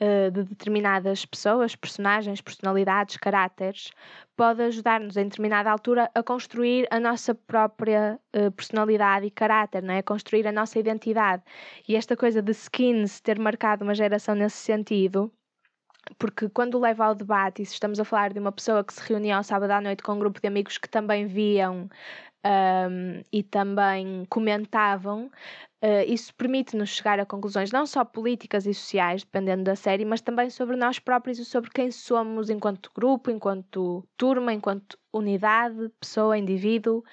uh, 0.00 0.30
de 0.30 0.44
determinadas 0.44 1.24
pessoas, 1.24 1.76
personagens, 1.76 2.40
personalidades, 2.40 3.16
caráteres, 3.16 3.90
pode 4.36 4.62
ajudar-nos 4.62 5.16
em 5.16 5.24
determinada 5.24 5.70
altura 5.70 6.10
a 6.14 6.22
construir 6.22 6.86
a 6.90 6.98
nossa 6.98 7.34
própria 7.34 8.18
uh, 8.34 8.50
personalidade 8.52 9.26
e 9.26 9.30
caráter, 9.30 9.82
não 9.82 9.94
é? 9.94 9.98
a 9.98 10.02
construir 10.02 10.46
a 10.46 10.52
nossa 10.52 10.78
identidade. 10.78 11.42
E 11.86 11.96
esta 11.96 12.16
coisa 12.16 12.42
de 12.42 12.52
skins 12.52 13.20
ter 13.20 13.38
marcado 13.38 13.84
uma 13.84 13.94
geração 13.94 14.34
nesse 14.34 14.56
sentido 14.56 15.32
porque 16.18 16.48
quando 16.48 16.78
leva 16.78 17.06
ao 17.06 17.14
debate, 17.14 17.62
e 17.62 17.66
se 17.66 17.74
estamos 17.74 18.00
a 18.00 18.04
falar 18.04 18.32
de 18.32 18.38
uma 18.38 18.52
pessoa 18.52 18.84
que 18.84 18.92
se 18.92 19.00
reunia 19.02 19.36
ao 19.36 19.42
sábado 19.42 19.70
à 19.70 19.80
noite 19.80 20.02
com 20.02 20.12
um 20.12 20.18
grupo 20.18 20.40
de 20.40 20.46
amigos 20.46 20.78
que 20.78 20.88
também 20.88 21.26
viam 21.26 21.88
um, 22.44 23.22
e 23.32 23.42
também 23.42 24.24
comentavam, 24.28 25.30
uh, 25.82 26.04
isso 26.06 26.34
permite-nos 26.34 26.90
chegar 26.90 27.20
a 27.20 27.26
conclusões 27.26 27.70
não 27.70 27.86
só 27.86 28.04
políticas 28.04 28.66
e 28.66 28.72
sociais, 28.72 29.22
dependendo 29.22 29.64
da 29.64 29.76
série, 29.76 30.04
mas 30.04 30.20
também 30.20 30.48
sobre 30.48 30.76
nós 30.76 30.98
próprios 30.98 31.38
e 31.38 31.44
sobre 31.44 31.70
quem 31.70 31.90
somos 31.90 32.48
enquanto 32.48 32.90
grupo, 32.94 33.30
enquanto 33.30 34.06
turma, 34.16 34.52
enquanto 34.52 34.98
unidade, 35.12 35.90
pessoa, 36.00 36.38
indivíduo. 36.38 37.04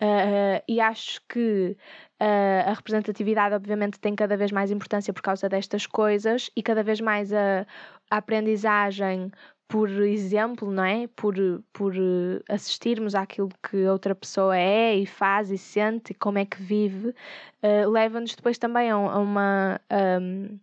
Uh, 0.00 0.62
e 0.66 0.80
acho 0.80 1.20
que 1.28 1.76
uh, 2.20 2.68
a 2.68 2.72
representatividade, 2.72 3.54
obviamente, 3.54 3.98
tem 3.98 4.14
cada 4.14 4.36
vez 4.36 4.50
mais 4.50 4.70
importância 4.70 5.12
por 5.12 5.22
causa 5.22 5.48
destas 5.48 5.86
coisas 5.86 6.50
e 6.56 6.62
cada 6.62 6.82
vez 6.82 7.00
mais 7.00 7.32
a, 7.32 7.66
a 8.10 8.16
aprendizagem 8.18 9.30
por 9.70 9.88
exemplo, 9.88 10.68
não 10.68 10.82
é? 10.84 11.06
Por, 11.14 11.36
por 11.72 11.94
assistirmos 12.48 13.14
àquilo 13.14 13.50
que 13.62 13.86
outra 13.86 14.16
pessoa 14.16 14.56
é 14.56 14.96
e 14.96 15.06
faz 15.06 15.48
e 15.52 15.56
sente 15.56 16.12
como 16.12 16.38
é 16.38 16.44
que 16.44 16.60
vive, 16.60 17.10
uh, 17.62 17.88
leva-nos 17.88 18.34
depois 18.34 18.58
também 18.58 18.90
a, 18.90 18.96
uma 18.98 19.80
um, 20.20 20.58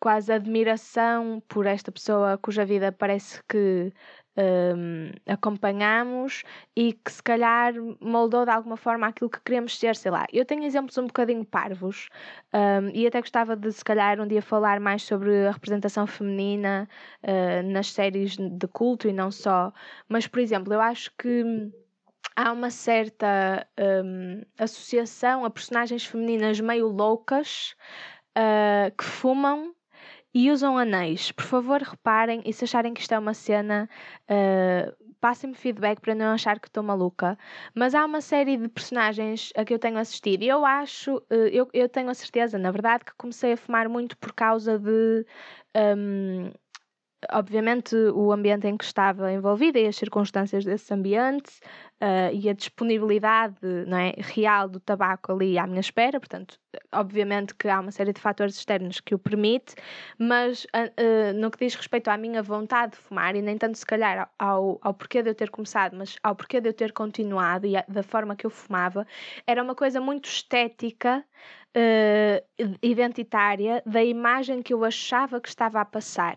quase 0.00 0.32
admiração 0.32 1.42
por 1.46 1.66
esta 1.66 1.92
pessoa 1.92 2.38
cuja 2.38 2.64
vida 2.64 2.90
parece 2.90 3.42
que 3.48 3.92
um, 4.38 5.10
acompanhamos 5.26 6.44
e 6.76 6.92
que 6.92 7.12
se 7.12 7.22
calhar 7.22 7.74
moldou 8.00 8.44
de 8.44 8.50
alguma 8.50 8.76
forma 8.76 9.08
aquilo 9.08 9.28
que 9.28 9.40
queremos 9.40 9.76
ser, 9.78 9.96
sei 9.96 10.10
lá. 10.10 10.26
Eu 10.32 10.44
tenho 10.44 10.62
exemplos 10.64 10.96
um 10.96 11.06
bocadinho 11.06 11.44
parvos 11.44 12.08
um, 12.54 12.88
e 12.94 13.06
até 13.06 13.20
gostava 13.20 13.56
de 13.56 13.72
se 13.72 13.84
calhar 13.84 14.20
um 14.20 14.26
dia 14.26 14.40
falar 14.42 14.78
mais 14.78 15.02
sobre 15.02 15.46
a 15.46 15.50
representação 15.50 16.06
feminina 16.06 16.88
uh, 17.24 17.62
nas 17.70 17.92
séries 17.92 18.36
de 18.36 18.68
culto 18.68 19.08
e 19.08 19.12
não 19.12 19.30
só. 19.30 19.72
Mas, 20.08 20.26
por 20.26 20.38
exemplo, 20.40 20.72
eu 20.72 20.80
acho 20.80 21.10
que 21.18 21.44
há 22.36 22.52
uma 22.52 22.70
certa 22.70 23.66
um, 24.04 24.42
associação 24.56 25.44
a 25.44 25.50
personagens 25.50 26.04
femininas 26.04 26.60
meio 26.60 26.86
loucas 26.86 27.74
uh, 28.36 28.94
que 28.96 29.04
fumam 29.04 29.74
e 30.34 30.50
usam 30.50 30.76
anéis. 30.78 31.32
Por 31.32 31.44
favor, 31.44 31.82
reparem 31.82 32.42
e 32.44 32.52
se 32.52 32.64
acharem 32.64 32.94
que 32.94 33.00
isto 33.00 33.12
é 33.14 33.18
uma 33.18 33.34
cena, 33.34 33.88
uh, 34.30 35.14
passem-me 35.20 35.54
feedback 35.54 36.00
para 36.00 36.14
não 36.14 36.32
achar 36.32 36.58
que 36.60 36.68
estou 36.68 36.82
maluca. 36.82 37.38
Mas 37.74 37.94
há 37.94 38.04
uma 38.04 38.20
série 38.20 38.56
de 38.56 38.68
personagens 38.68 39.52
a 39.56 39.64
que 39.64 39.74
eu 39.74 39.78
tenho 39.78 39.98
assistido 39.98 40.42
e 40.42 40.48
eu 40.48 40.64
acho, 40.64 41.16
uh, 41.16 41.24
eu, 41.52 41.68
eu 41.72 41.88
tenho 41.88 42.10
a 42.10 42.14
certeza, 42.14 42.58
na 42.58 42.70
verdade, 42.70 43.04
que 43.04 43.12
comecei 43.16 43.52
a 43.52 43.56
fumar 43.56 43.88
muito 43.88 44.16
por 44.18 44.32
causa 44.32 44.78
de. 44.78 45.26
Um, 45.76 46.50
obviamente 47.32 47.96
o 47.96 48.32
ambiente 48.32 48.66
em 48.66 48.76
que 48.76 48.84
estava 48.84 49.32
envolvida 49.32 49.78
e 49.78 49.86
as 49.86 49.96
circunstâncias 49.96 50.64
desse 50.64 50.92
ambiente 50.94 51.50
uh, 52.00 52.32
e 52.32 52.48
a 52.48 52.52
disponibilidade 52.52 53.56
não 53.86 53.98
é, 53.98 54.14
real 54.18 54.68
do 54.68 54.78
tabaco 54.78 55.32
ali 55.32 55.58
à 55.58 55.66
minha 55.66 55.80
espera, 55.80 56.20
portanto, 56.20 56.58
obviamente 56.92 57.54
que 57.54 57.68
há 57.68 57.80
uma 57.80 57.90
série 57.90 58.12
de 58.12 58.20
fatores 58.20 58.56
externos 58.56 59.00
que 59.00 59.14
o 59.14 59.18
permite, 59.18 59.74
mas 60.18 60.64
uh, 60.64 61.32
no 61.34 61.50
que 61.50 61.64
diz 61.64 61.74
respeito 61.74 62.08
à 62.08 62.16
minha 62.16 62.42
vontade 62.42 62.92
de 62.92 62.98
fumar, 62.98 63.34
e 63.34 63.42
nem 63.42 63.58
tanto 63.58 63.78
se 63.78 63.86
calhar 63.86 64.30
ao, 64.38 64.78
ao 64.80 64.94
porquê 64.94 65.22
de 65.22 65.30
eu 65.30 65.34
ter 65.34 65.50
começado, 65.50 65.96
mas 65.96 66.16
ao 66.22 66.36
porquê 66.36 66.60
de 66.60 66.68
eu 66.68 66.72
ter 66.72 66.92
continuado 66.92 67.66
e 67.66 67.76
a, 67.76 67.84
da 67.88 68.02
forma 68.02 68.36
que 68.36 68.46
eu 68.46 68.50
fumava, 68.50 69.06
era 69.46 69.62
uma 69.62 69.74
coisa 69.74 70.00
muito 70.00 70.26
estética, 70.26 71.24
uh, 71.76 72.78
identitária, 72.82 73.82
da 73.84 74.02
imagem 74.04 74.62
que 74.62 74.72
eu 74.72 74.84
achava 74.84 75.40
que 75.40 75.48
estava 75.48 75.80
a 75.80 75.84
passar. 75.84 76.36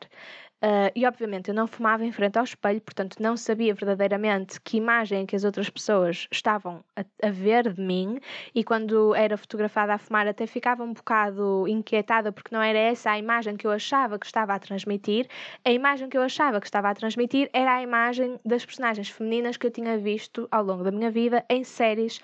Uh, 0.64 0.92
e 0.96 1.08
obviamente 1.08 1.50
eu 1.50 1.56
não 1.56 1.66
fumava 1.66 2.06
em 2.06 2.12
frente 2.12 2.38
ao 2.38 2.44
espelho, 2.44 2.80
portanto 2.82 3.18
não 3.20 3.36
sabia 3.36 3.74
verdadeiramente 3.74 4.62
que 4.62 4.78
imagem 4.78 5.26
que 5.26 5.36
as 5.36 5.44
outras 5.44 5.72
pessoas 5.72 6.28
estavam 6.32 6.84
a, 6.96 7.04
a, 7.26 7.32
ver 7.32 7.74
de 7.74 7.82
mim. 7.82 8.20
E 8.54 8.64
quando 8.64 9.16
era 9.16 9.36
fotografada 9.38 9.96
a 9.96 9.98
fumar, 9.98 10.28
até 10.28 10.46
ficava 10.46 10.84
um 10.84 10.94
bocado 10.94 11.68
inquietada 11.68 12.32
porque 12.32 12.54
não 12.54 12.62
era 12.62 12.78
essa 12.78 13.10
a 13.10 13.18
imagem 13.18 13.58
que 13.58 13.66
eu 13.66 13.72
achava 13.72 14.20
que 14.20 14.26
estava 14.28 14.54
a 14.54 14.60
transmitir. 14.60 15.28
A 15.66 15.72
imagem 15.72 16.10
que 16.10 16.18
eu 16.18 16.22
achava 16.22 16.60
que 16.60 16.68
estava 16.68 16.90
a 16.90 16.94
transmitir 16.94 17.50
era 17.54 17.78
a 17.78 17.82
imagem 17.82 18.40
das 18.46 18.64
personagens 18.64 19.10
femininas 19.10 19.58
que 19.58 19.66
eu 19.66 19.72
tinha 19.72 19.98
visto 19.98 20.48
ao 20.52 20.64
longo 20.64 20.84
da 20.84 20.92
minha 20.92 21.10
vida 21.10 21.44
em 21.50 21.64
séries 21.64 22.22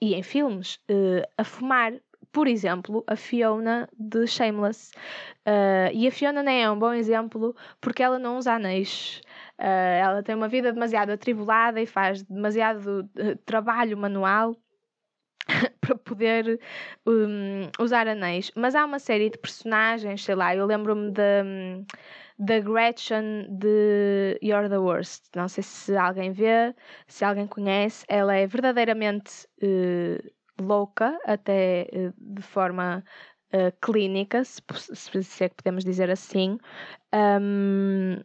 e 0.00 0.14
em 0.14 0.22
filmes 0.22 0.76
uh, 0.90 1.26
a 1.36 1.44
fumar 1.44 1.92
por 2.32 2.46
exemplo, 2.46 3.04
a 3.06 3.16
Fiona 3.16 3.88
de 3.98 4.26
Shameless. 4.26 4.92
Uh, 5.46 5.90
e 5.92 6.06
a 6.06 6.12
Fiona 6.12 6.42
nem 6.42 6.62
é 6.62 6.70
um 6.70 6.78
bom 6.78 6.92
exemplo 6.92 7.54
porque 7.80 8.02
ela 8.02 8.18
não 8.18 8.38
usa 8.38 8.54
anéis. 8.54 9.20
Uh, 9.58 9.62
ela 10.00 10.22
tem 10.22 10.34
uma 10.34 10.48
vida 10.48 10.72
demasiado 10.72 11.10
atribulada 11.10 11.80
e 11.80 11.86
faz 11.86 12.22
demasiado 12.22 13.08
uh, 13.18 13.36
trabalho 13.44 13.96
manual 13.96 14.56
para 15.80 15.96
poder 15.96 16.60
um, 17.06 17.68
usar 17.80 18.06
anéis. 18.06 18.50
Mas 18.54 18.74
há 18.74 18.84
uma 18.84 18.98
série 18.98 19.30
de 19.30 19.38
personagens, 19.38 20.24
sei 20.24 20.34
lá, 20.34 20.54
eu 20.54 20.66
lembro-me 20.66 21.10
da, 21.10 21.42
da 22.38 22.60
Gretchen 22.60 23.46
de 23.50 24.38
You're 24.42 24.68
the 24.68 24.78
Worst. 24.78 25.24
Não 25.34 25.48
sei 25.48 25.62
se 25.64 25.96
alguém 25.96 26.32
vê, 26.32 26.74
se 27.06 27.24
alguém 27.24 27.46
conhece. 27.46 28.04
Ela 28.08 28.36
é 28.36 28.46
verdadeiramente 28.46 29.46
uh, 29.62 30.39
louca, 30.60 31.18
até 31.24 31.88
uh, 31.92 32.12
de 32.16 32.42
forma 32.42 33.04
uh, 33.52 33.72
clínica, 33.80 34.44
se, 34.44 34.62
se, 34.94 35.44
é 35.44 35.48
que 35.48 35.56
podemos 35.56 35.84
dizer 35.84 36.10
assim. 36.10 36.58
Um, 37.14 38.16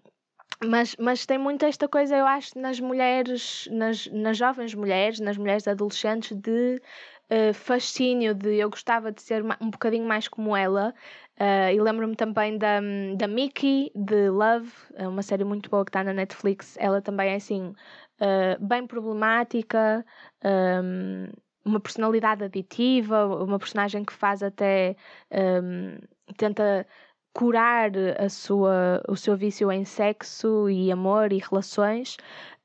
mas, 0.63 0.95
mas 0.97 1.25
tem 1.25 1.37
muito 1.37 1.65
esta 1.65 1.87
coisa, 1.87 2.15
eu 2.15 2.25
acho, 2.25 2.57
nas 2.57 2.79
mulheres, 2.79 3.67
nas, 3.71 4.07
nas 4.07 4.37
jovens 4.37 4.73
mulheres, 4.73 5.19
nas 5.19 5.37
mulheres 5.37 5.67
adolescentes, 5.67 6.35
de 6.37 6.81
uh, 7.29 7.53
fascínio, 7.53 8.33
de 8.33 8.55
eu 8.55 8.69
gostava 8.69 9.11
de 9.11 9.21
ser 9.21 9.43
um 9.61 9.69
bocadinho 9.69 10.05
mais 10.07 10.27
como 10.27 10.55
ela. 10.55 10.93
Uh, 11.37 11.73
e 11.73 11.81
lembro-me 11.81 12.15
também 12.15 12.57
da, 12.57 12.79
da 13.17 13.27
Mickey, 13.27 13.91
de 13.93 14.29
Love, 14.29 14.71
uma 14.97 15.21
série 15.21 15.43
muito 15.43 15.69
boa 15.69 15.83
que 15.83 15.89
está 15.89 16.03
na 16.03 16.13
Netflix. 16.13 16.77
Ela 16.79 17.01
também 17.01 17.31
é 17.31 17.35
assim, 17.35 17.73
uh, 18.21 18.65
bem 18.65 18.87
problemática. 18.87 20.05
Um, 20.43 21.27
uma 21.65 21.79
personalidade 21.79 22.43
aditiva, 22.43 23.25
uma 23.43 23.59
personagem 23.59 24.05
que 24.05 24.13
faz 24.13 24.43
até 24.43 24.95
um, 25.31 25.97
tenta 26.37 26.85
curar 27.33 27.91
a 28.17 28.29
sua, 28.29 29.03
o 29.09 29.15
seu 29.15 29.35
vício 29.35 29.69
em 29.71 29.83
sexo 29.83 30.69
e 30.69 30.89
amor 30.91 31.33
e 31.33 31.39
relações, 31.39 32.17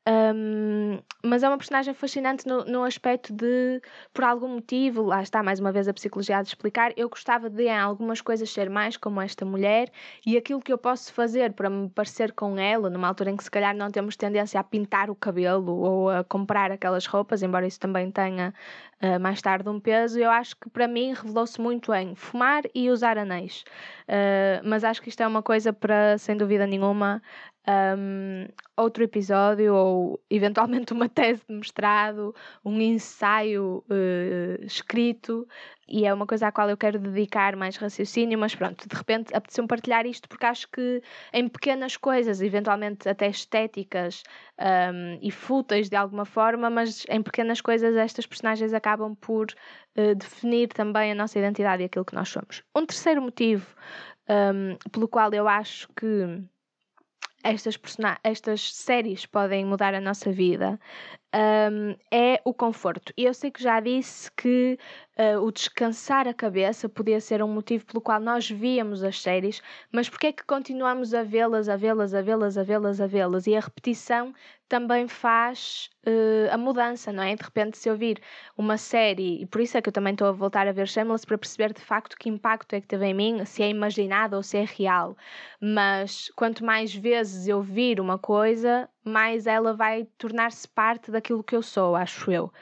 um, 0.09 0.99
mas 1.23 1.43
é 1.43 1.49
uma 1.49 1.59
personagem 1.59 1.93
fascinante 1.93 2.47
no, 2.47 2.65
no, 2.65 2.85
aspecto 2.85 3.35
de, 3.35 3.83
por 4.15 4.25
algum 4.25 4.49
motivo, 4.49 5.03
lá 5.03 5.23
está 5.23 5.43
mais 5.43 5.61
uma 5.61 5.71
vez 5.71 5.87
a 5.89 5.93
psicologia 5.93 6.39
a 6.39 6.43
explicar, 6.43 6.93
eu 6.97 7.09
gostava 7.09 7.51
de 7.51 7.65
em 7.65 7.79
algumas 7.79 8.21
coisas 8.21 8.51
ser 8.51 8.71
mais 8.71 8.97
como 8.97 9.21
esta 9.21 9.45
mulher 9.45 9.91
e 10.25 10.39
aquilo 10.39 10.61
que 10.61 10.73
eu 10.73 10.79
posso 10.79 11.13
fazer 11.13 11.53
para 11.53 11.69
me 11.69 11.91
parecer 11.91 12.33
com 12.33 12.59
ela, 12.59 12.89
numa 12.89 13.09
altura 13.09 13.31
em 13.31 13.37
que 13.37 13.45
se 13.45 13.51
calhar 13.51 13.77
não 13.77 13.91
temos 13.91 14.17
tendência 14.17 14.59
a 14.59 14.65
pintar 14.65 15.11
o 15.11 15.15
cabelo 15.15 15.77
ou 15.77 16.09
a 16.09 16.25
comprar 16.25 16.73
aquelas 16.73 17.07
roupas, 17.07 17.43
embora 17.43 17.67
isso 17.67 17.79
também 17.79 18.11
tenha 18.11 18.55
uh, 19.03 19.21
mais 19.21 19.41
tarde 19.41 19.69
um 19.69 19.81
peso, 19.81 20.19
eu 20.19 20.31
acho 20.31 20.57
que 20.57 20.69
para 20.71 20.87
mim 20.89 21.13
revelou-se 21.13 21.61
muito 21.61 21.93
em 21.93 22.15
fumar 22.15 22.63
e 22.75 22.91
usar 22.91 23.19
anéis. 23.19 23.65
Uh, 24.09 24.61
mas 24.65 24.85
acho 24.85 25.03
que 25.03 25.09
isto 25.09 25.23
é 25.23 25.27
uma 25.27 25.43
coisa 25.43 25.73
para, 25.73 26.19
sem 26.19 26.37
dúvida 26.37 26.67
nenhuma, 26.67 27.23
um, 27.99 28.47
outro 28.77 29.05
episódio 29.05 29.75
ou 29.75 30.21
eventualmente 30.31 30.93
uma 30.93 31.09
tese 31.09 31.43
de 31.49 31.55
mestrado, 31.55 32.35
um 32.65 32.81
ensaio 32.81 33.85
uh, 33.89 34.65
escrito 34.65 35.47
e 35.91 36.07
é 36.07 36.15
uma 36.15 36.27
coisa 36.27 36.47
à 36.47 36.53
qual 36.53 36.71
eu 36.71 36.77
quero 36.77 36.99
dedicar 36.99 37.57
mais 37.57 37.77
raciocínio, 37.77 38.39
mas 38.39 38.55
pronto, 38.55 38.89
de 38.89 38.95
repente 38.95 39.35
apeteceu-me 39.35 39.69
partilhar 39.69 40.07
isto 40.07 40.29
porque 40.29 40.47
acho 40.47 40.69
que 40.71 41.03
em 41.33 41.49
pequenas 41.49 41.97
coisas, 41.97 42.41
eventualmente 42.41 43.09
até 43.09 43.29
estéticas 43.29 44.23
um, 44.59 45.19
e 45.21 45.31
fúteis 45.31 45.89
de 45.89 45.97
alguma 45.97 46.25
forma, 46.25 46.71
mas 46.71 47.05
em 47.09 47.23
pequenas 47.23 47.61
coisas 47.61 47.97
estas 47.97 48.27
personagens 48.27 48.73
acabam 48.73 49.15
por 49.17 49.49
uh, 49.97 50.15
definir 50.15 50.69
também 50.69 51.13
a 51.13 51.15
nossa 51.15 51.39
identidade 51.39 51.83
e 51.83 51.87
aquilo 51.87 52.05
que 52.05 52.15
nós 52.15 52.29
somos. 52.29 52.63
Um 52.75 52.87
terceiro 52.87 53.21
motivo 53.21 53.67
um, 54.29 54.77
pelo 54.91 55.09
qual 55.09 55.33
eu 55.33 55.49
acho 55.49 55.89
que 55.97 56.45
estas, 57.43 57.79
estas 58.23 58.75
séries 58.75 59.27
podem 59.27 59.65
mudar 59.65 59.95
a 59.95 60.01
nossa 60.01 60.31
vida 60.31 60.79
um, 61.35 61.97
é 62.11 62.41
o 62.45 62.53
conforto. 62.53 63.13
Eu 63.17 63.33
sei 63.33 63.51
que 63.51 63.63
já 63.63 63.81
disse 63.81 64.31
que 64.33 64.79
uh, 65.19 65.41
o 65.41 65.53
descansar 65.53 66.27
a 66.27 66.35
cabeça 66.35 66.89
podia 66.89 67.21
ser 67.21 67.43
um 67.43 67.49
motivo 67.49 67.87
pelo 67.87 68.01
qual 68.01 68.21
nós 68.21 68.51
víamos 68.51 69.05
as 69.05 69.21
séries, 69.21 69.63
mas 69.93 70.09
porquê 70.09 70.29
é 70.29 70.33
que 70.33 70.45
continuamos 70.45 71.15
a 71.15 71.23
vê-las, 71.23 71.69
a 71.69 71.77
vê-las, 71.77 72.15
a 72.15 72.23
vê-las, 72.23 72.57
a 72.57 72.63
vê-las, 72.63 73.01
a 73.01 73.07
vê-las? 73.07 73.47
E 73.47 73.57
a 73.57 73.61
repetição 73.61 74.35
também 74.69 75.09
faz 75.09 75.91
uh, 76.07 76.53
a 76.53 76.57
mudança, 76.57 77.13
não 77.13 77.23
é? 77.23 77.35
De 77.35 77.43
repente, 77.43 77.77
se 77.77 77.89
eu 77.89 77.97
vir 77.97 78.21
uma 78.57 78.77
série, 78.79 79.43
e 79.43 79.47
por 79.47 79.61
isso 79.61 79.77
é 79.77 79.83
que 79.83 79.89
eu 79.89 79.93
também 79.93 80.13
estou 80.13 80.29
a 80.29 80.33
voltar 80.33 80.69
a 80.69 80.73
ver 80.73 80.87
Shameless 80.87 81.27
para 81.27 81.37
perceber 81.37 81.73
de 81.73 81.81
facto 81.81 82.17
que 82.17 82.29
impacto 82.29 82.75
é 82.75 82.81
que 82.81 82.87
teve 82.87 83.05
em 83.07 83.15
mim, 83.15 83.45
se 83.45 83.63
é 83.63 83.69
imaginado 83.69 84.37
ou 84.37 84.43
se 84.45 84.59
é 84.59 84.65
real. 84.65 85.17
Mas 85.61 86.31
quanto 86.37 86.65
mais 86.65 86.95
vezes 86.95 87.49
eu 87.49 87.61
vir 87.63 88.01
uma 88.01 88.17
coisa, 88.19 88.89
mais 89.11 89.47
ela 89.47 89.75
vai 89.75 90.05
tornar-se 90.19 90.69
parte 90.69 91.11
daquilo 91.11 91.45
que 91.45 91.57
eu 91.57 91.63
sou, 91.63 91.95
acho 91.97 92.31
eu. 92.31 92.53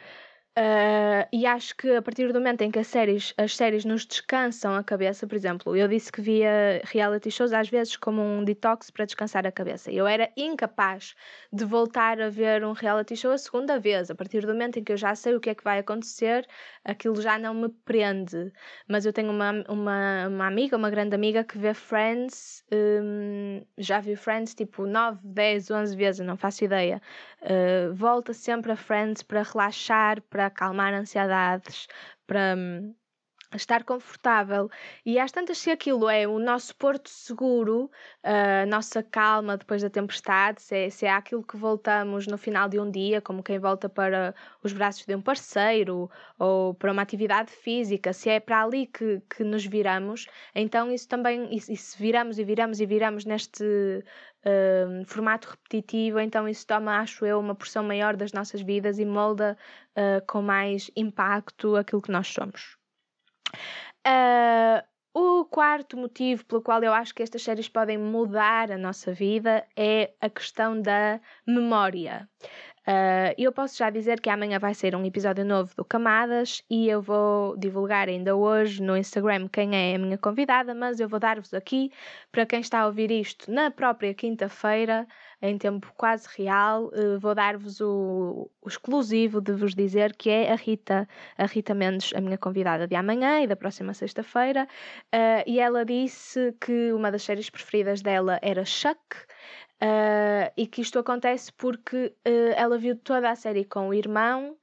Uh, 0.59 1.23
e 1.33 1.47
acho 1.47 1.77
que 1.77 1.89
a 1.95 2.03
partir 2.03 2.33
do 2.33 2.41
momento 2.41 2.63
em 2.63 2.71
que 2.73 2.81
as 2.81 2.89
séries, 2.89 3.33
as 3.37 3.55
séries 3.55 3.85
nos 3.85 4.05
descansam 4.05 4.75
a 4.75 4.83
cabeça, 4.83 5.25
por 5.25 5.37
exemplo, 5.37 5.77
eu 5.77 5.87
disse 5.87 6.11
que 6.11 6.21
via 6.21 6.83
reality 6.85 7.31
shows 7.31 7.53
às 7.53 7.69
vezes 7.69 7.97
como 7.97 8.21
um 8.21 8.43
detox 8.43 8.91
para 8.91 9.05
descansar 9.05 9.47
a 9.47 9.53
cabeça. 9.53 9.93
Eu 9.93 10.05
era 10.05 10.29
incapaz 10.37 11.15
de 11.53 11.65
voltar 11.65 12.21
a 12.21 12.29
ver 12.29 12.65
um 12.65 12.73
reality 12.73 13.15
show 13.15 13.31
a 13.31 13.39
segunda 13.39 13.79
vez. 13.79 14.11
A 14.11 14.17
partir 14.17 14.41
do 14.41 14.49
momento 14.49 14.81
em 14.81 14.83
que 14.83 14.91
eu 14.91 14.97
já 14.97 15.15
sei 15.15 15.37
o 15.37 15.41
que 15.41 15.51
é 15.51 15.55
que 15.55 15.63
vai 15.63 15.79
acontecer, 15.79 16.45
aquilo 16.85 17.23
já 17.23 17.39
não 17.39 17.55
me 17.55 17.69
prende. 17.69 18.53
Mas 18.89 19.07
eu 19.07 19.13
tenho 19.13 19.31
uma, 19.31 19.65
uma, 19.69 20.27
uma 20.27 20.47
amiga, 20.49 20.77
uma 20.77 20.91
grande 20.91 21.15
amiga 21.15 21.45
que 21.45 21.57
vê 21.57 21.73
Friends, 21.73 22.65
um, 22.73 23.63
já 23.77 24.01
viu 24.01 24.17
Friends 24.17 24.57
tipo 24.57 24.87
9, 24.87 25.21
10, 25.23 25.71
11 25.71 25.97
vezes, 25.97 26.27
não 26.27 26.37
faço 26.37 26.65
ideia. 26.65 27.01
Uh, 27.43 27.95
volta 27.95 28.33
sempre 28.33 28.73
a 28.73 28.77
Friends 28.77 29.23
para 29.23 29.43
relaxar, 29.45 30.21
para 30.23 30.48
acalmar 30.49 30.95
ansiedades, 30.95 31.89
para 32.27 32.55
hum, 32.57 32.95
estar 33.55 33.85
confortável. 33.85 34.71
E 35.05 35.19
às 35.19 35.33
tantas, 35.33 35.59
se 35.59 35.71
aquilo 35.71 36.09
é 36.09 36.27
o 36.27 36.39
nosso 36.39 36.75
porto 36.77 37.09
seguro, 37.09 37.91
a 38.23 38.67
nossa 38.67 39.03
calma 39.03 39.57
depois 39.57 39.83
da 39.83 39.91
tempestade, 39.91 40.63
se 40.63 40.77
é, 40.77 40.91
se 40.91 41.07
é 41.07 41.11
aquilo 41.11 41.43
que 41.43 41.57
voltamos 41.57 42.27
no 42.27 42.37
final 42.37 42.69
de 42.69 42.79
um 42.79 42.91
dia, 42.91 43.21
como 43.21 43.43
quem 43.43 43.59
volta 43.59 43.89
para 43.89 44.35
os 44.63 44.73
braços 44.73 45.07
de 45.07 45.15
um 45.15 45.23
parceiro 45.23 46.11
ou 46.39 46.75
para 46.75 46.93
uma 46.93 47.03
atividade 47.03 47.51
física, 47.53 48.13
se 48.13 48.29
é 48.29 48.41
para 48.41 48.63
ali 48.63 48.87
que, 48.87 49.23
que 49.35 49.45
nos 49.45 49.65
viramos, 49.65 50.27
então 50.55 50.91
isso 50.93 51.09
também, 51.09 51.49
e, 51.55 51.61
se 51.61 51.99
viramos 51.99 52.39
e 52.39 52.45
viramos 52.45 52.81
e 52.81 52.87
viramos 52.87 53.25
neste 53.25 53.65
uh, 54.45 55.05
formato 55.07 55.49
repetitivo, 55.51 56.21
então 56.21 56.49
isso 56.49 56.67
toma, 56.67 56.99
acho 56.99 57.25
eu, 57.27 57.39
uma 57.41 57.55
porção 57.55 57.83
maior 57.83 58.17
das 58.17 58.33
nossas 58.33 58.61
vidas 58.61 58.99
e 58.99 59.05
molda 59.05 59.57
uh, 59.97 60.25
com 60.27 60.43
mais 60.43 60.91
impacto 60.97 61.77
aquilo 61.77 62.03
que 62.03 62.13
nós 62.13 62.29
somos. 62.29 62.78
Uh, 64.07 64.83
o 65.15 65.45
quarto 65.45 65.97
motivo 65.97 66.45
pelo 66.45 66.63
qual 66.63 66.83
eu 66.83 66.93
acho 66.93 67.15
que 67.15 67.23
estas 67.23 67.43
séries 67.43 67.69
podem 67.69 67.99
mudar 67.99 68.71
a 68.71 68.79
nossa 68.79 69.13
vida 69.13 69.67
é 69.77 70.13
a 70.21 70.31
questão 70.31 70.81
da 70.81 71.21
memória. 71.47 72.29
Uh, 72.89 73.37
eu 73.37 73.53
posso 73.53 73.77
já 73.77 73.91
dizer 73.91 74.19
que 74.19 74.31
amanhã 74.31 74.59
vai 74.59 74.73
ser 74.73 74.97
um 74.97 75.05
episódio 75.05 75.45
novo 75.45 75.77
do 75.77 75.85
Camadas 75.85 76.63
e 76.71 76.89
eu 76.89 77.03
vou 77.03 77.55
divulgar 77.55 78.09
ainda 78.09 78.35
hoje 78.35 78.83
no 78.83 78.97
Instagram 78.97 79.47
quem 79.47 79.77
é 79.77 79.95
a 79.95 79.99
minha 79.99 80.17
convidada, 80.17 80.75
mas 80.75 80.99
eu 80.99 81.07
vou 81.07 81.21
dar-vos 81.21 81.53
aqui, 81.53 81.93
para 82.33 82.47
quem 82.47 82.61
está 82.61 82.81
a 82.81 82.87
ouvir 82.87 83.11
isto 83.11 83.53
na 83.53 83.71
própria 83.71 84.15
quinta-feira, 84.15 85.07
em 85.43 85.59
tempo 85.59 85.93
quase 85.99 86.27
real, 86.35 86.87
uh, 86.87 87.21
vou 87.21 87.35
dar-vos 87.35 87.79
o, 87.83 88.51
o, 88.63 88.69
exclusivo 88.69 89.43
de 89.43 89.53
vos 89.53 89.75
dizer 89.75 90.17
que 90.17 90.31
é 90.31 90.51
a 90.51 90.55
Rita, 90.55 91.07
a 91.37 91.45
Rita 91.45 91.75
Mendes, 91.75 92.15
a 92.15 92.23
minha 92.23 92.39
convidada 92.39 92.87
de 92.89 92.95
amanhã 92.95 93.43
e 93.43 93.47
da 93.47 93.55
próxima 93.55 93.93
sexta-feira, 93.93 94.67
uh, 95.15 95.45
e 95.47 95.61
ela 95.61 95.85
disse 95.85 96.55
que 96.59 96.91
uma 96.95 97.13
das 97.13 97.23
séries 97.23 97.51
preferidas 97.51 98.01
dela 98.01 98.39
era 98.41 98.65
Chuck. 98.65 98.99
Uh, 99.81 100.51
e 100.57 100.67
que 100.67 100.81
isto 100.81 100.99
acontece 100.99 101.53
porque 101.53 102.13
uh, 102.27 102.53
ela 102.57 102.77
viu 102.77 102.97
toda 102.97 103.31
a 103.31 103.37
série 103.37 103.65
com 103.65 103.89
o 103.89 103.95
irmão 103.95 104.57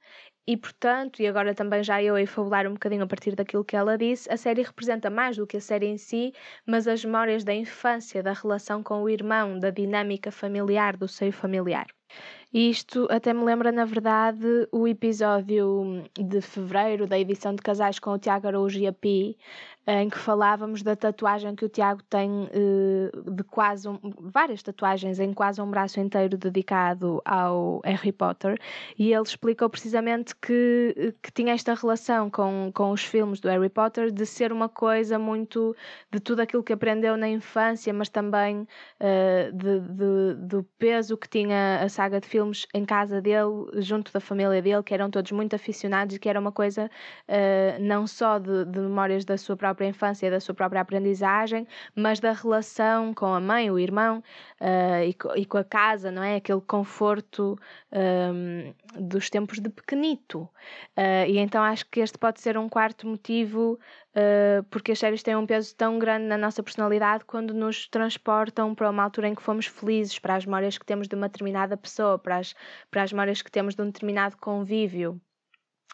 e, 0.48 0.56
portanto, 0.56 1.20
e 1.20 1.26
agora 1.26 1.54
também 1.54 1.82
já 1.82 2.00
eu 2.00 2.14
a 2.14 2.26
fabular 2.26 2.68
um 2.68 2.74
bocadinho 2.74 3.02
a 3.02 3.06
partir 3.06 3.34
daquilo 3.34 3.64
que 3.64 3.74
ela 3.74 3.98
disse, 3.98 4.30
a 4.32 4.36
série 4.36 4.62
representa 4.62 5.10
mais 5.10 5.36
do 5.36 5.46
que 5.46 5.56
a 5.56 5.60
série 5.60 5.86
em 5.86 5.98
si, 5.98 6.32
mas 6.64 6.86
as 6.86 7.04
memórias 7.04 7.42
da 7.42 7.52
infância, 7.52 8.22
da 8.22 8.32
relação 8.32 8.80
com 8.82 9.02
o 9.02 9.08
irmão, 9.08 9.58
da 9.58 9.70
dinâmica 9.70 10.30
familiar, 10.30 10.96
do 10.96 11.08
seio 11.08 11.32
familiar. 11.32 11.86
Isto 12.52 13.08
até 13.10 13.34
me 13.34 13.44
lembra, 13.44 13.72
na 13.72 13.84
verdade, 13.84 14.68
o 14.70 14.86
episódio 14.86 16.04
de 16.16 16.40
fevereiro 16.40 17.06
da 17.06 17.18
edição 17.18 17.52
de 17.54 17.60
Casais 17.60 17.98
com 17.98 18.10
o 18.10 18.18
Tiago 18.18 18.46
Araújo 18.46 18.78
e 18.78 18.86
a 18.86 18.92
Pi, 18.92 19.36
em 19.86 20.10
que 20.10 20.18
falávamos 20.18 20.82
da 20.82 20.96
tatuagem 20.96 21.54
que 21.54 21.64
o 21.64 21.68
Tiago 21.68 22.02
tem 22.10 22.48
eh, 22.52 23.30
de 23.30 23.44
quase 23.44 23.88
um, 23.88 24.00
várias 24.18 24.60
tatuagens 24.60 25.20
em 25.20 25.32
quase 25.32 25.62
um 25.62 25.70
braço 25.70 26.00
inteiro 26.00 26.36
dedicado 26.36 27.22
ao 27.24 27.80
Harry 27.84 28.10
Potter. 28.10 28.58
E 28.98 29.12
ele 29.12 29.22
explicou 29.22 29.70
precisamente 29.70 30.34
que, 30.34 31.14
que 31.22 31.30
tinha 31.30 31.54
esta 31.54 31.72
relação 31.74 32.28
com, 32.28 32.72
com 32.74 32.90
os 32.90 33.04
filmes 33.04 33.38
do 33.38 33.48
Harry 33.48 33.68
Potter 33.68 34.10
de 34.10 34.26
ser 34.26 34.52
uma 34.52 34.68
coisa 34.68 35.20
muito 35.20 35.76
de 36.10 36.18
tudo 36.18 36.40
aquilo 36.40 36.64
que 36.64 36.72
aprendeu 36.72 37.16
na 37.16 37.28
infância, 37.28 37.92
mas 37.92 38.08
também 38.08 38.62
uh, 38.62 39.52
de, 39.52 39.80
de, 39.80 40.34
do 40.46 40.64
peso 40.78 41.16
que 41.16 41.28
tinha 41.28 41.80
a 41.80 41.88
saga 41.88 42.20
de 42.20 42.26
filmes 42.26 42.66
em 42.74 42.84
casa 42.84 43.22
dele, 43.22 43.66
junto 43.76 44.12
da 44.12 44.18
família 44.18 44.60
dele, 44.60 44.82
que 44.82 44.92
eram 44.92 45.10
todos 45.10 45.30
muito 45.30 45.54
aficionados 45.54 46.16
e 46.16 46.18
que 46.18 46.28
era 46.28 46.40
uma 46.40 46.50
coisa 46.50 46.90
uh, 47.28 47.80
não 47.80 48.04
só 48.04 48.40
de, 48.40 48.64
de 48.64 48.80
memórias 48.80 49.24
da 49.24 49.38
sua 49.38 49.56
própria 49.56 49.75
própria 49.76 49.88
infância, 49.88 50.30
da 50.30 50.40
sua 50.40 50.54
própria 50.54 50.80
aprendizagem, 50.80 51.66
mas 51.94 52.18
da 52.18 52.32
relação 52.32 53.12
com 53.12 53.26
a 53.26 53.40
mãe, 53.40 53.70
o 53.70 53.78
irmão 53.78 54.22
uh, 54.60 55.04
e, 55.06 55.12
co, 55.14 55.36
e, 55.36 55.44
com 55.44 55.58
a 55.58 55.64
casa, 55.64 56.10
não 56.10 56.22
é? 56.22 56.36
Aquele 56.36 56.60
conforto 56.62 57.58
um, 57.92 58.72
dos 58.98 59.28
tempos 59.28 59.60
de 59.60 59.68
pequenito. 59.68 60.48
Uh, 60.96 61.28
e 61.28 61.38
então 61.38 61.62
acho 61.62 61.86
que 61.86 62.00
este 62.00 62.18
pode 62.18 62.40
ser 62.40 62.56
um 62.56 62.68
quarto 62.68 63.06
motivo 63.06 63.78
Uh, 64.16 64.62
porque 64.70 64.92
as 64.92 64.98
séries 64.98 65.22
têm 65.22 65.36
um 65.36 65.44
peso 65.44 65.76
tão 65.76 65.98
grande 65.98 66.24
na 66.24 66.38
nossa 66.38 66.62
personalidade 66.62 67.22
quando 67.26 67.52
nos 67.52 67.86
transportam 67.86 68.74
para 68.74 68.88
uma 68.88 69.02
altura 69.02 69.28
em 69.28 69.34
que 69.34 69.42
fomos 69.42 69.66
felizes, 69.66 70.18
para 70.18 70.36
as 70.36 70.46
memórias 70.46 70.78
que 70.78 70.86
temos 70.86 71.06
de 71.06 71.14
uma 71.14 71.28
determinada 71.28 71.76
pessoa, 71.76 72.18
para 72.18 72.38
as, 72.38 72.54
para 72.90 73.02
as 73.02 73.12
memórias 73.12 73.42
que 73.42 73.50
temos 73.50 73.74
de 73.74 73.82
um 73.82 73.86
determinado 73.90 74.38
convívio. 74.38 75.20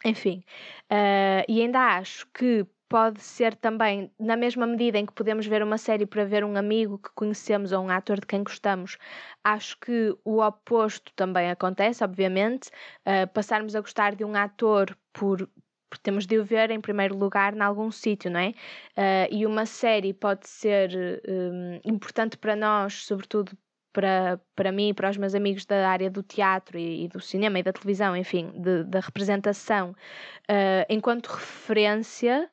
Enfim, 0.05 0.45
uh, 0.91 1.45
e 1.49 1.61
ainda 1.63 1.97
acho 1.97 2.27
que 2.33 2.67
pode 2.93 3.23
ser 3.23 3.57
também, 3.57 4.13
na 4.21 4.37
mesma 4.37 4.67
medida 4.67 4.99
em 4.99 5.07
que 5.07 5.15
podemos 5.15 5.47
ver 5.47 5.63
uma 5.63 5.79
série 5.79 6.05
para 6.05 6.27
ver 6.27 6.45
um 6.45 6.55
amigo 6.57 6.99
que 6.99 7.09
conhecemos 7.15 7.73
ou 7.73 7.83
um 7.83 7.89
ator 7.89 8.21
de 8.21 8.27
quem 8.27 8.43
gostamos, 8.43 8.99
acho 9.43 9.79
que 9.81 10.15
o 10.23 10.43
oposto 10.43 11.11
também 11.17 11.51
acontece, 11.51 12.05
obviamente. 12.05 12.69
Uh, 13.07 13.27
passarmos 13.33 13.75
a 13.75 13.81
gostar 13.81 14.15
de 14.15 14.25
um 14.25 14.35
ator 14.37 14.95
por, 15.11 15.49
porque 15.89 16.03
temos 16.03 16.27
de 16.27 16.39
o 16.39 16.45
ver 16.45 16.71
em 16.71 16.83
primeiro 16.83 17.17
lugar 17.17 17.57
em 17.57 17.61
algum 17.61 17.91
sítio, 17.91 18.31
não 18.31 18.41
é? 18.41 18.51
Uh, 18.51 19.29
e 19.31 19.47
uma 19.47 19.65
série 19.65 20.13
pode 20.13 20.47
ser 20.47 21.23
um, 21.27 21.81
importante 21.87 22.37
para 22.37 22.55
nós, 22.55 23.07
sobretudo 23.07 23.57
para, 23.91 24.39
para 24.55 24.71
mim 24.71 24.91
e 24.91 24.95
para 24.95 25.09
os 25.09 25.17
meus 25.17 25.35
amigos 25.35 25.65
da 25.65 25.89
área 25.89 26.11
do 26.11 26.23
teatro 26.23 26.79
e, 26.79 27.05
e 27.05 27.09
do 27.09 27.21
cinema 27.21 27.59
e 27.59 27.63
da 27.63 27.73
televisão, 27.73 28.15
enfim, 28.15 28.53
de, 28.61 28.85
da 28.85 29.01
representação, 29.01 29.93
uh, 29.93 30.85
enquanto 30.91 31.29
referência 31.29 32.51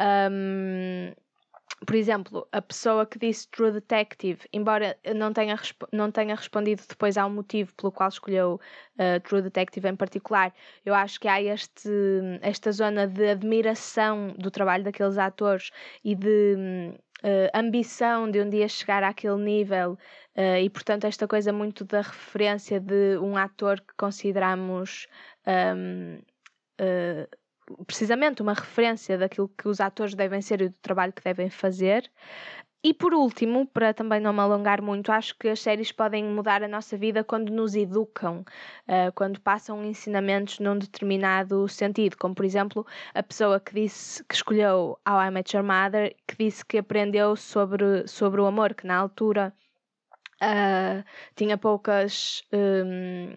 um, 0.00 1.12
por 1.86 1.94
exemplo, 1.94 2.46
a 2.52 2.60
pessoa 2.60 3.06
que 3.06 3.18
disse 3.18 3.48
True 3.48 3.72
Detective, 3.72 4.40
embora 4.52 4.98
não 5.16 5.32
tenha, 5.32 5.58
não 5.92 6.10
tenha 6.10 6.34
respondido 6.34 6.82
depois 6.86 7.16
ao 7.16 7.30
motivo 7.30 7.74
pelo 7.74 7.90
qual 7.90 8.08
escolheu 8.08 8.60
uh, 8.98 9.20
True 9.20 9.42
Detective 9.42 9.88
em 9.88 9.96
particular, 9.96 10.52
eu 10.84 10.94
acho 10.94 11.18
que 11.18 11.26
há 11.26 11.40
este, 11.40 11.90
esta 12.42 12.70
zona 12.70 13.06
de 13.06 13.30
admiração 13.30 14.34
do 14.38 14.50
trabalho 14.50 14.84
daqueles 14.84 15.16
atores 15.16 15.70
e 16.04 16.14
de 16.14 16.92
uh, 17.24 17.58
ambição 17.58 18.30
de 18.30 18.40
um 18.40 18.48
dia 18.50 18.68
chegar 18.68 19.02
àquele 19.02 19.42
nível 19.42 19.92
uh, 20.36 20.56
e, 20.60 20.68
portanto, 20.68 21.06
esta 21.06 21.26
coisa 21.26 21.50
muito 21.52 21.84
da 21.84 22.02
referência 22.02 22.78
de 22.78 23.16
um 23.18 23.36
ator 23.36 23.80
que 23.80 23.94
consideramos. 23.96 25.06
Um, 25.46 26.20
precisamente 27.86 28.42
uma 28.42 28.54
referência 28.54 29.18
daquilo 29.18 29.48
que 29.48 29.68
os 29.68 29.80
atores 29.80 30.14
devem 30.14 30.40
ser 30.42 30.62
e 30.62 30.68
do 30.68 30.74
trabalho 30.80 31.12
que 31.12 31.22
devem 31.22 31.50
fazer. 31.50 32.10
E 32.82 32.94
por 32.94 33.12
último, 33.12 33.66
para 33.66 33.92
também 33.92 34.20
não 34.20 34.32
me 34.32 34.40
alongar 34.40 34.80
muito, 34.80 35.12
acho 35.12 35.36
que 35.38 35.48
as 35.48 35.60
séries 35.60 35.92
podem 35.92 36.24
mudar 36.24 36.62
a 36.62 36.68
nossa 36.68 36.96
vida 36.96 37.22
quando 37.22 37.50
nos 37.50 37.74
educam, 37.74 38.40
uh, 38.88 39.12
quando 39.14 39.38
passam 39.38 39.84
ensinamentos 39.84 40.58
num 40.60 40.78
determinado 40.78 41.68
sentido, 41.68 42.16
como 42.16 42.34
por 42.34 42.44
exemplo 42.44 42.86
a 43.12 43.22
pessoa 43.22 43.60
que 43.60 43.74
disse 43.74 44.24
que 44.24 44.34
escolheu 44.34 44.98
How 45.06 45.20
I 45.20 45.30
Met 45.30 45.54
Your 45.54 45.64
Mother, 45.64 46.16
que 46.26 46.36
disse 46.38 46.64
que 46.64 46.78
aprendeu 46.78 47.36
sobre, 47.36 48.06
sobre 48.08 48.40
o 48.40 48.46
amor, 48.46 48.72
que 48.72 48.86
na 48.86 48.96
altura 48.96 49.52
uh, 50.42 51.04
tinha 51.36 51.58
poucas. 51.58 52.42
Um, 52.50 53.34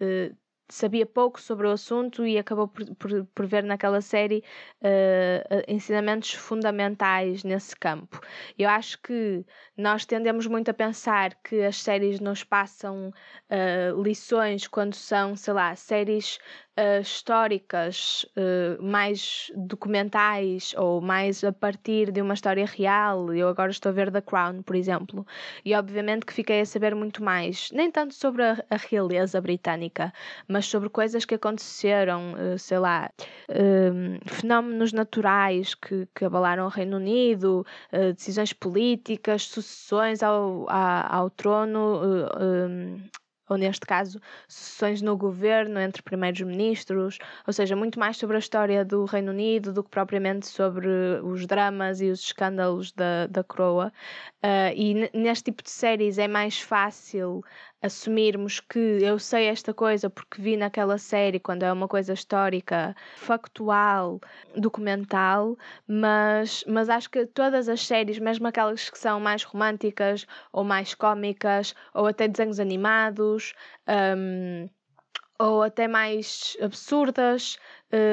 uh, 0.00 0.36
sabia 0.74 1.06
pouco 1.06 1.40
sobre 1.40 1.66
o 1.66 1.70
assunto 1.70 2.26
e 2.26 2.38
acabou 2.38 2.68
por, 2.68 2.84
por, 2.96 3.24
por 3.26 3.46
ver 3.46 3.64
naquela 3.64 4.00
série 4.00 4.42
uh, 4.82 5.62
ensinamentos 5.68 6.32
fundamentais 6.34 7.44
nesse 7.44 7.76
campo. 7.76 8.20
Eu 8.58 8.68
acho 8.68 9.00
que 9.02 9.44
nós 9.76 10.04
tendemos 10.04 10.46
muito 10.46 10.70
a 10.70 10.74
pensar 10.74 11.34
que 11.42 11.62
as 11.62 11.76
séries 11.82 12.20
nos 12.20 12.44
passam 12.44 13.08
uh, 13.10 14.02
lições 14.02 14.66
quando 14.66 14.94
são, 14.94 15.36
sei 15.36 15.54
lá, 15.54 15.74
séries 15.74 16.38
uh, 16.80 17.00
históricas, 17.00 18.26
uh, 18.36 18.82
mais 18.82 19.52
documentais 19.54 20.74
ou 20.76 21.00
mais 21.00 21.44
a 21.44 21.52
partir 21.52 22.10
de 22.10 22.22
uma 22.22 22.34
história 22.34 22.64
real. 22.64 23.32
Eu 23.34 23.48
agora 23.48 23.70
estou 23.70 23.90
a 23.90 23.92
ver 23.92 24.10
The 24.10 24.22
Crown, 24.22 24.62
por 24.62 24.74
exemplo, 24.74 25.26
e 25.64 25.74
obviamente 25.74 26.24
que 26.24 26.32
fiquei 26.32 26.60
a 26.60 26.66
saber 26.66 26.94
muito 26.94 27.22
mais, 27.22 27.70
nem 27.72 27.90
tanto 27.90 28.14
sobre 28.14 28.42
a, 28.42 28.64
a 28.70 28.76
realeza 28.76 29.40
britânica, 29.40 30.12
mas 30.48 30.66
sobre 30.66 30.88
coisas 30.88 31.24
que 31.24 31.34
aconteceram, 31.34 32.34
uh, 32.34 32.58
sei 32.58 32.78
lá, 32.78 33.10
fenómenos 34.26 34.92
naturais 34.92 35.74
que, 35.74 36.06
que 36.14 36.24
abalaram 36.24 36.66
o 36.66 36.68
Reino 36.68 36.96
Unido, 36.96 37.66
decisões 38.14 38.52
políticas, 38.52 39.42
sucessões 39.42 40.22
ao, 40.22 40.68
ao, 40.70 41.14
ao 41.14 41.30
trono. 41.30 42.00
Ou 43.50 43.58
neste 43.58 43.84
caso, 43.84 44.20
sessões 44.48 45.02
no 45.02 45.16
governo 45.16 45.80
entre 45.80 46.02
primeiros 46.02 46.40
ministros, 46.40 47.18
ou 47.46 47.52
seja, 47.52 47.74
muito 47.74 47.98
mais 47.98 48.16
sobre 48.16 48.36
a 48.36 48.38
história 48.38 48.84
do 48.84 49.04
Reino 49.04 49.32
Unido 49.32 49.72
do 49.72 49.82
que 49.82 49.90
propriamente 49.90 50.46
sobre 50.46 50.88
os 51.22 51.46
dramas 51.46 52.00
e 52.00 52.08
os 52.08 52.20
escândalos 52.20 52.92
da, 52.92 53.26
da 53.26 53.42
coroa. 53.42 53.92
Uh, 54.42 54.72
e 54.74 55.10
neste 55.12 55.44
tipo 55.46 55.62
de 55.62 55.70
séries 55.70 56.16
é 56.16 56.28
mais 56.28 56.60
fácil 56.60 57.44
assumirmos 57.82 58.60
que 58.60 58.78
eu 58.78 59.18
sei 59.18 59.46
esta 59.46 59.72
coisa 59.72 60.10
porque 60.10 60.40
vi 60.40 60.56
naquela 60.56 60.98
série 60.98 61.40
quando 61.40 61.62
é 61.62 61.72
uma 61.72 61.88
coisa 61.88 62.12
histórica, 62.12 62.94
factual, 63.16 64.20
documental, 64.56 65.56
mas, 65.86 66.64
mas 66.66 66.88
acho 66.88 67.10
que 67.10 67.26
todas 67.26 67.68
as 67.68 67.80
séries, 67.86 68.18
mesmo 68.18 68.46
aquelas 68.46 68.90
que 68.90 68.98
são 68.98 69.18
mais 69.18 69.42
românticas 69.44 70.26
ou 70.52 70.62
mais 70.64 70.94
cómicas 70.94 71.74
ou 71.94 72.06
até 72.06 72.28
desenhos 72.28 72.60
animados, 72.60 73.54
um, 73.88 74.68
ou 75.38 75.62
até 75.62 75.88
mais 75.88 76.54
absurdas, 76.60 77.58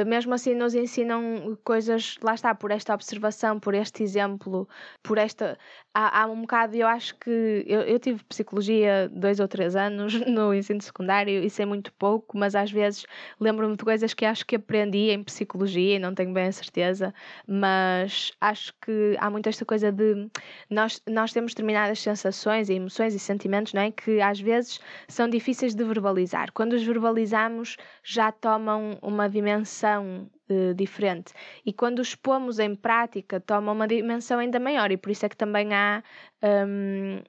mesmo 0.08 0.34
assim 0.34 0.56
nos 0.56 0.74
ensinam 0.74 1.56
coisas, 1.64 2.16
lá 2.24 2.34
está, 2.34 2.56
por 2.56 2.72
esta 2.72 2.94
observação, 2.96 3.60
por 3.60 3.76
este 3.76 4.02
exemplo, 4.02 4.68
por 5.04 5.20
esta. 5.20 5.58
Há, 5.94 6.24
há 6.24 6.26
um 6.26 6.42
bocado, 6.42 6.76
eu 6.76 6.88
acho 6.88 7.16
que. 7.20 7.64
Eu, 7.68 7.82
eu, 7.82 8.00
tive 8.00 8.24
psicologia 8.24 9.08
dois 9.14 9.40
ou 9.40 9.48
três 9.48 9.76
anos 9.76 10.14
no 10.26 10.54
ensino 10.54 10.82
secundário 10.82 11.44
e 11.44 11.50
sei 11.50 11.66
muito 11.66 11.94
pouco, 11.94 12.38
mas 12.38 12.56
às 12.56 12.72
vezes 12.72 13.06
lembro-me 13.40 13.76
de 13.78 13.84
coisas 13.84 14.14
que 14.16 14.26
acho 14.26 14.46
que 14.46 14.56
aprendi 14.56 15.12
em 15.12 15.24
psicologia 15.24 15.96
e 15.98 16.00
não 16.00 16.16
tenho 16.16 16.34
bem 16.34 16.48
a 16.48 16.52
certeza, 16.52 17.14
mas 17.48 18.32
acho 18.42 18.74
que 18.82 19.16
há 19.20 19.30
muito 19.30 19.48
esta 19.48 19.64
coisa 19.64 19.92
de. 19.92 20.28
Nós, 20.70 21.02
nós 21.08 21.32
temos 21.32 21.52
determinadas 21.54 22.00
sensações 22.00 22.70
e 22.70 22.74
emoções 22.74 23.14
e 23.14 23.20
sentimentos, 23.20 23.74
não 23.74 23.82
é? 23.84 23.92
Que 23.92 24.22
às 24.22 24.40
vezes 24.40 24.80
são 25.08 25.30
difíceis 25.30 25.76
de 25.76 25.84
verbalizar. 25.84 26.52
Quando 26.52 26.74
os 26.74 26.84
verbalizamos, 26.84 27.78
já 28.04 28.32
tomam 28.32 28.98
uma 29.04 29.30
dimensão 29.30 29.67
canção 29.68 30.30
uh, 30.50 30.74
diferente. 30.74 31.34
E 31.66 31.74
quando 31.74 32.00
os 32.00 32.16
pomos 32.16 32.60
em 32.60 32.76
prática, 32.76 33.40
toma 33.40 33.72
uma 33.72 33.88
dimensão 33.88 34.40
ainda 34.40 34.60
maior, 34.60 34.92
e 34.92 34.98
por 34.98 35.12
isso 35.12 35.26
é 35.26 35.30
que 35.30 35.38
também 35.38 35.74
há 35.74 36.04
um, 36.44 37.22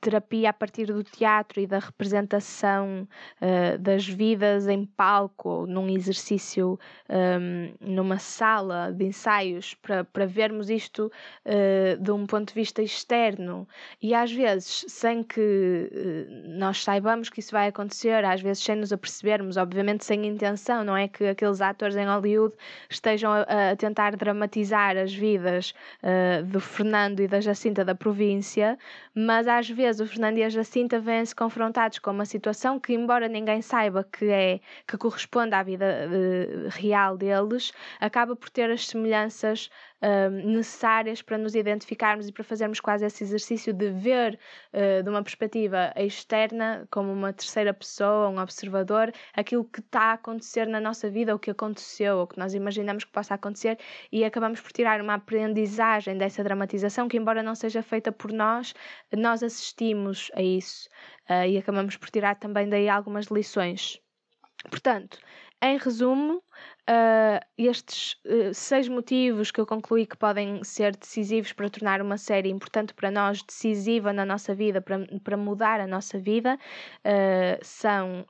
terapia 0.00 0.50
a 0.50 0.52
partir 0.52 0.86
do 0.86 1.04
teatro 1.04 1.60
e 1.60 1.66
da 1.66 1.78
representação 1.78 3.06
uh, 3.40 3.78
das 3.78 4.06
vidas 4.06 4.66
em 4.68 4.86
palco, 4.86 5.66
num 5.66 5.88
exercício, 5.88 6.78
um, 7.10 7.74
numa 7.80 8.18
sala 8.18 8.90
de 8.92 9.04
ensaios, 9.04 9.74
para, 9.74 10.04
para 10.04 10.26
vermos 10.26 10.70
isto 10.70 11.12
uh, 11.44 12.02
de 12.02 12.10
um 12.10 12.26
ponto 12.26 12.48
de 12.48 12.54
vista 12.54 12.82
externo. 12.82 13.68
E 14.00 14.14
às 14.14 14.32
vezes, 14.32 14.84
sem 14.88 15.22
que 15.22 15.40
uh, 15.92 16.58
nós 16.58 16.82
saibamos 16.82 17.28
que 17.28 17.40
isso 17.40 17.52
vai 17.52 17.68
acontecer, 17.68 18.24
às 18.24 18.40
vezes 18.40 18.62
sem 18.62 18.76
nos 18.76 18.92
apercebermos, 18.92 19.56
obviamente 19.56 20.04
sem 20.04 20.26
intenção, 20.26 20.84
não 20.84 20.96
é 20.96 21.06
que 21.06 21.24
aqueles 21.24 21.60
atores 21.60 21.96
em 21.96 22.06
Hollywood 22.06 22.54
estejam 22.88 23.32
a, 23.32 23.70
a 23.70 23.76
tentar 23.76 24.16
dramatizar 24.16 24.96
as 24.96 25.12
vidas 25.12 25.74
do 26.46 26.60
Fernando 26.60 27.20
e 27.20 27.28
da 27.28 27.40
Jacinta 27.40 27.84
da 27.84 27.94
província 27.94 28.78
mas 29.18 29.48
às 29.48 29.70
vezes 29.70 30.02
o 30.02 30.06
Fernando 30.06 30.36
e 30.36 30.44
a 30.44 30.50
Jacinta 30.50 31.00
vêm-se 31.00 31.34
confrontados 31.34 31.98
com 31.98 32.10
uma 32.10 32.26
situação 32.26 32.78
que, 32.78 32.92
embora 32.92 33.28
ninguém 33.28 33.62
saiba 33.62 34.04
que 34.04 34.26
é 34.26 34.60
que 34.86 34.98
corresponde 34.98 35.54
à 35.54 35.62
vida 35.62 35.86
uh, 35.86 36.68
real 36.68 37.16
deles, 37.16 37.72
acaba 37.98 38.36
por 38.36 38.50
ter 38.50 38.70
as 38.70 38.86
semelhanças 38.86 39.70
necessárias 40.44 41.22
para 41.22 41.38
nos 41.38 41.54
identificarmos 41.54 42.28
e 42.28 42.32
para 42.32 42.44
fazermos 42.44 42.80
quase 42.80 43.04
esse 43.04 43.24
exercício 43.24 43.72
de 43.72 43.90
ver 43.90 44.38
uh, 44.72 45.02
de 45.02 45.08
uma 45.08 45.22
perspectiva 45.22 45.92
externa, 45.96 46.86
como 46.90 47.12
uma 47.12 47.32
terceira 47.32 47.72
pessoa, 47.72 48.28
um 48.28 48.38
observador, 48.38 49.12
aquilo 49.34 49.64
que 49.64 49.80
está 49.80 50.00
a 50.00 50.12
acontecer 50.12 50.66
na 50.66 50.80
nossa 50.80 51.08
vida, 51.10 51.34
o 51.34 51.38
que 51.38 51.50
aconteceu, 51.50 52.18
o 52.18 52.26
que 52.26 52.38
nós 52.38 52.54
imaginamos 52.54 53.04
que 53.04 53.12
possa 53.12 53.34
acontecer, 53.34 53.78
e 54.12 54.24
acabamos 54.24 54.60
por 54.60 54.72
tirar 54.72 55.00
uma 55.00 55.14
aprendizagem 55.14 56.16
dessa 56.18 56.44
dramatização 56.44 57.08
que, 57.08 57.16
embora 57.16 57.42
não 57.42 57.54
seja 57.54 57.82
feita 57.82 58.12
por 58.12 58.32
nós, 58.32 58.74
nós 59.16 59.42
assistimos 59.42 60.30
a 60.34 60.42
isso 60.42 60.88
uh, 61.30 61.46
e 61.46 61.56
acabamos 61.56 61.96
por 61.96 62.10
tirar 62.10 62.36
também 62.36 62.68
daí 62.68 62.88
algumas 62.88 63.26
lições. 63.26 64.00
Portanto, 64.70 65.18
em 65.62 65.78
resumo, 65.78 66.36
uh, 66.36 67.40
estes 67.56 68.16
uh, 68.24 68.52
seis 68.52 68.88
motivos 68.88 69.50
que 69.50 69.60
eu 69.60 69.66
concluí 69.66 70.06
que 70.06 70.16
podem 70.16 70.62
ser 70.62 70.96
decisivos 70.96 71.52
para 71.52 71.70
tornar 71.70 72.00
uma 72.02 72.18
série 72.18 72.50
importante 72.50 72.92
para 72.94 73.10
nós, 73.10 73.42
decisiva 73.42 74.12
na 74.12 74.24
nossa 74.24 74.54
vida, 74.54 74.80
para, 74.80 74.98
para 75.24 75.36
mudar 75.36 75.80
a 75.80 75.86
nossa 75.86 76.18
vida, 76.18 76.58
uh, 77.04 77.58
são 77.62 78.26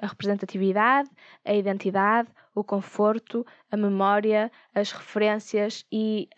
a 0.00 0.06
representatividade, 0.06 1.08
a 1.44 1.54
identidade, 1.54 2.28
o 2.54 2.62
conforto, 2.62 3.46
a 3.70 3.76
memória, 3.76 4.50
as 4.74 4.92
referências 4.92 5.84
e 5.90 6.28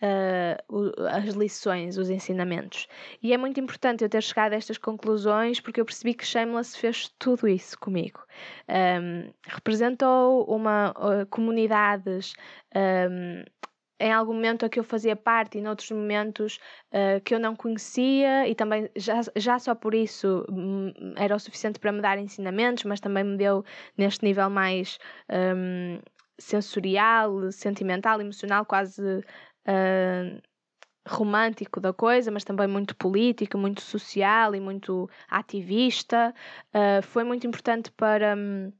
o, 0.69 0.91
as 1.07 1.33
lições, 1.33 1.97
os 1.97 2.09
ensinamentos. 2.09 2.87
E 3.21 3.33
é 3.33 3.37
muito 3.37 3.59
importante 3.59 4.03
eu 4.03 4.09
ter 4.09 4.21
chegado 4.21 4.53
a 4.53 4.55
estas 4.55 4.77
conclusões 4.77 5.59
porque 5.59 5.81
eu 5.81 5.85
percebi 5.85 6.13
que 6.13 6.25
Shameless 6.25 6.77
fez 6.77 7.13
tudo 7.19 7.47
isso 7.47 7.77
comigo. 7.79 8.19
Um, 8.69 9.31
representou 9.47 10.43
uma 10.45 10.93
comunidade 11.29 11.55
comunidades. 11.55 12.33
Um, 12.75 13.43
em 13.99 14.11
algum 14.11 14.33
momento 14.33 14.65
a 14.65 14.69
que 14.69 14.79
eu 14.79 14.83
fazia 14.83 15.15
parte 15.15 15.57
e 15.57 15.61
noutros 15.61 15.89
momentos 15.91 16.59
uh, 16.91 17.21
que 17.23 17.33
eu 17.33 17.39
não 17.39 17.55
conhecia 17.55 18.47
e 18.47 18.55
também 18.55 18.89
já, 18.95 19.21
já 19.35 19.57
só 19.59 19.73
por 19.73 19.93
isso 19.93 20.45
um, 20.49 20.91
era 21.15 21.35
o 21.35 21.39
suficiente 21.39 21.79
para 21.79 21.91
me 21.91 22.01
dar 22.01 22.17
ensinamentos, 22.17 22.83
mas 22.83 22.99
também 22.99 23.23
me 23.23 23.37
deu 23.37 23.63
neste 23.97 24.25
nível 24.25 24.49
mais 24.49 24.99
um, 25.29 25.99
sensorial, 26.37 27.51
sentimental, 27.51 28.19
emocional, 28.19 28.65
quase 28.65 29.01
uh, 29.01 30.41
romântico 31.07 31.79
da 31.79 31.93
coisa, 31.93 32.31
mas 32.31 32.43
também 32.43 32.67
muito 32.67 32.95
político, 32.95 33.57
muito 33.57 33.81
social 33.81 34.55
e 34.55 34.59
muito 34.59 35.09
ativista. 35.29 36.33
Uh, 36.73 37.01
foi 37.03 37.23
muito 37.23 37.47
importante 37.47 37.91
para 37.91 38.35
hum, 38.35 38.73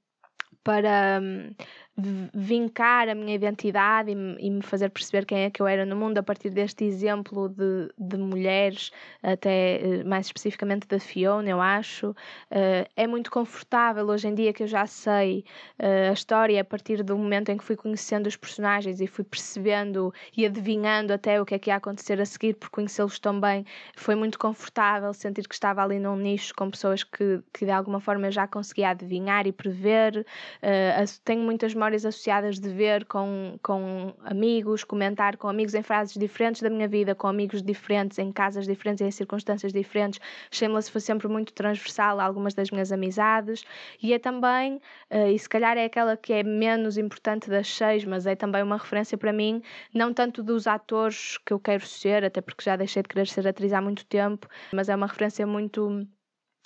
para 0.66 1.20
hum, 1.22 1.56
vincar 1.98 3.08
a 3.08 3.16
minha 3.16 3.34
identidade 3.34 4.12
e, 4.12 4.46
e, 4.46 4.50
me 4.50 4.62
fazer 4.62 4.90
perceber 4.90 5.26
quem 5.26 5.44
é 5.46 5.50
que 5.50 5.62
eu 5.62 5.68
era 5.68 5.86
no 5.86 5.96
mundo 5.96 6.18
a 6.18 6.24
partir 6.24 6.50
deste 6.50 6.84
exemplo 6.84 7.48
de, 7.48 7.90
de 7.98 8.18
mulheres, 8.18 8.92
até 9.24 9.82
eh, 9.82 10.04
mais 10.04 10.26
especificamente 10.26 10.88
da 10.88 11.00
Fiona, 11.00 11.50
eu 11.50 11.62
acho. 11.62 12.10
Uh, 12.10 12.86
é 12.98 13.08
muito 13.08 13.32
confortável 13.32 14.06
hoje 14.08 14.28
em 14.28 14.36
dia 14.36 14.52
que 14.52 14.64
eu 14.64 14.68
já 14.68 14.86
sei 14.86 15.46
uh, 15.80 16.10
a 16.10 16.14
história 16.14 16.60
a 16.60 16.66
partir 16.66 17.02
do 17.02 17.18
momento 17.18 17.50
em 17.50 17.58
que 17.58 17.64
fui 17.64 17.78
conhecendo 17.78 18.28
os 18.28 18.36
personagens 18.36 19.00
e 19.00 19.08
fui 19.08 19.24
percebendo 19.24 20.14
e 20.36 20.46
adivinhando 20.46 21.14
até 21.14 21.40
o 21.40 21.46
que 21.46 21.56
é 21.56 21.60
que 21.60 21.70
ia 21.70 21.78
acontecer 21.78 22.20
a 22.20 22.26
seguir 22.26 22.56
por 22.56 22.70
conhecê-los 22.70 23.20
tão 23.20 23.40
bem. 23.40 23.66
Foi 23.96 24.16
muito 24.16 24.38
confortável 24.38 25.14
sentir 25.14 25.48
que 25.48 25.56
estava 25.56 25.82
ali 25.82 26.00
num 26.00 26.18
nicho 26.18 26.54
com 26.56 26.70
pessoas 26.70 27.04
que, 27.04 27.42
que 27.54 27.66
de 27.66 27.72
alguma 27.72 28.02
forma 28.02 28.28
eu 28.28 28.32
já 28.32 28.48
conseguia 28.48 28.90
adivinhar 28.90 29.48
e 29.48 29.54
prever. 29.54 30.26
Uh, 30.62 31.06
tenho 31.24 31.42
muitas 31.42 31.74
associadas 31.94 32.60
de 32.60 32.70
ver 32.70 33.06
com, 33.06 33.60
com 33.62 34.14
amigos, 34.24 34.84
comentar 34.84 35.38
com 35.38 35.48
amigos 35.48 35.76
em 35.76 35.84
frases 35.84 36.16
diferentes 36.16 36.62
da 36.62 36.70
minha 36.70 36.88
vida, 36.88 37.14
com 37.14 37.28
amigos 37.28 37.62
diferentes, 37.62 38.18
em 38.18 38.32
casas 38.32 38.66
diferentes, 38.66 39.06
em 39.06 39.12
circunstâncias 39.12 39.72
diferentes. 39.72 40.20
Shameless 40.50 40.90
foi 40.90 41.02
sempre 41.02 41.28
muito 41.28 41.54
transversal 41.54 42.20
a 42.20 42.24
algumas 42.24 42.54
das 42.54 42.72
minhas 42.72 42.92
amizades 42.92 43.64
e 44.02 44.14
é 44.14 44.20
também, 44.20 44.78
uh, 45.12 45.28
e 45.28 45.38
se 45.38 45.48
calhar 45.48 45.78
é 45.78 45.86
aquela 45.86 46.18
que 46.18 46.34
é 46.34 46.42
menos 46.42 46.98
importante 46.98 47.50
das 47.50 47.68
seis, 47.68 48.04
mas 48.04 48.26
é 48.26 48.36
também 48.36 48.64
uma 48.64 48.78
referência 48.78 49.18
para 49.18 49.32
mim, 49.32 49.62
não 49.94 50.14
tanto 50.14 50.42
dos 50.42 50.66
atores 50.66 51.38
que 51.46 51.54
eu 51.54 51.60
quero 51.60 51.86
ser, 51.86 52.24
até 52.26 52.42
porque 52.42 52.64
já 52.64 52.76
deixei 52.76 53.04
de 53.04 53.10
querer 53.10 53.28
ser 53.28 53.48
atriz 53.48 53.74
há 53.74 53.82
muito 53.82 54.06
tempo, 54.06 54.48
mas 54.74 54.90
é 54.90 54.96
uma 54.96 55.08
referência 55.08 55.46
muito 55.46 56.08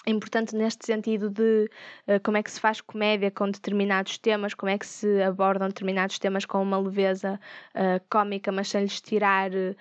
importante 0.08 0.56
neste 0.56 0.86
sentido 0.86 1.30
de 1.30 1.70
uh, 2.08 2.20
como 2.24 2.38
é 2.38 2.44
que 2.44 2.52
se 2.52 2.60
faz 2.60 2.82
comédia 2.82 3.30
com 3.32 3.50
determinados 3.50 4.18
temas, 4.18 4.54
como 4.54 4.72
é 4.72 4.78
que 4.78 4.86
se 4.86 5.22
abordam 5.22 5.68
determinados 5.68 6.18
temas 6.20 6.46
com 6.46 6.62
uma 6.62 6.80
leveza 6.80 7.40
uh, 7.76 8.02
cómica, 8.10 8.52
mas 8.52 8.70
sem 8.70 8.84
lhes 8.84 9.02
tirar 9.02 9.52
uh, 9.52 9.76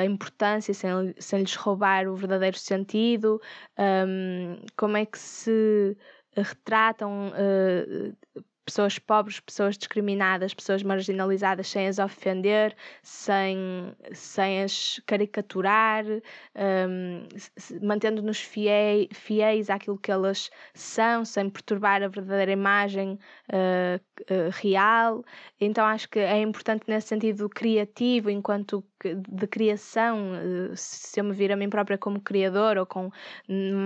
a 0.00 0.04
importância, 0.04 0.72
sem, 0.72 1.14
sem 1.18 1.40
lhes 1.40 1.54
roubar 1.54 2.08
o 2.08 2.14
verdadeiro 2.14 2.58
sentido, 2.58 3.40
um, 3.78 4.60
como 4.76 4.96
é 4.96 5.04
que 5.04 5.18
se 5.18 5.96
retratam 6.36 7.32
pessoas 8.68 8.98
pobres, 8.98 9.40
pessoas 9.40 9.78
discriminadas, 9.78 10.52
pessoas 10.52 10.82
marginalizadas 10.82 11.68
sem 11.68 11.88
as 11.88 11.98
ofender, 11.98 12.76
sem, 13.02 13.56
sem 14.12 14.62
as 14.62 15.00
caricaturar, 15.06 16.04
um, 16.06 17.26
mantendo-nos 17.80 18.40
fiéis, 18.40 19.08
fiéis 19.12 19.70
àquilo 19.70 19.96
que 19.96 20.12
elas 20.12 20.50
são, 20.74 21.24
sem 21.24 21.48
perturbar 21.48 22.02
a 22.02 22.08
verdadeira 22.08 22.52
imagem 22.52 23.18
uh, 23.48 23.98
uh, 24.30 24.50
real. 24.52 25.24
Então 25.58 25.86
acho 25.86 26.06
que 26.10 26.18
é 26.18 26.38
importante 26.38 26.84
nesse 26.86 27.08
sentido 27.08 27.48
criativo, 27.48 28.28
enquanto 28.28 28.84
de 29.04 29.46
criação, 29.46 30.32
uh, 30.32 30.76
se 30.76 31.20
eu 31.20 31.24
me 31.24 31.32
vir 31.32 31.52
a 31.52 31.56
mim 31.56 31.68
própria 31.68 31.98
como 31.98 32.20
criadora 32.20 32.80
ou 32.80 32.86
com 32.86 33.10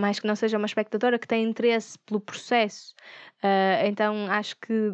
mais 0.01 0.19
que 0.19 0.27
não 0.27 0.37
seja 0.37 0.59
uma 0.59 0.67
espectadora 0.67 1.19
que 1.19 1.27
tem 1.27 1.45
interesse 1.45 1.99
pelo 2.01 2.21
processo. 2.21 2.95
então 3.87 4.31
acho 4.31 4.57
que 4.57 4.93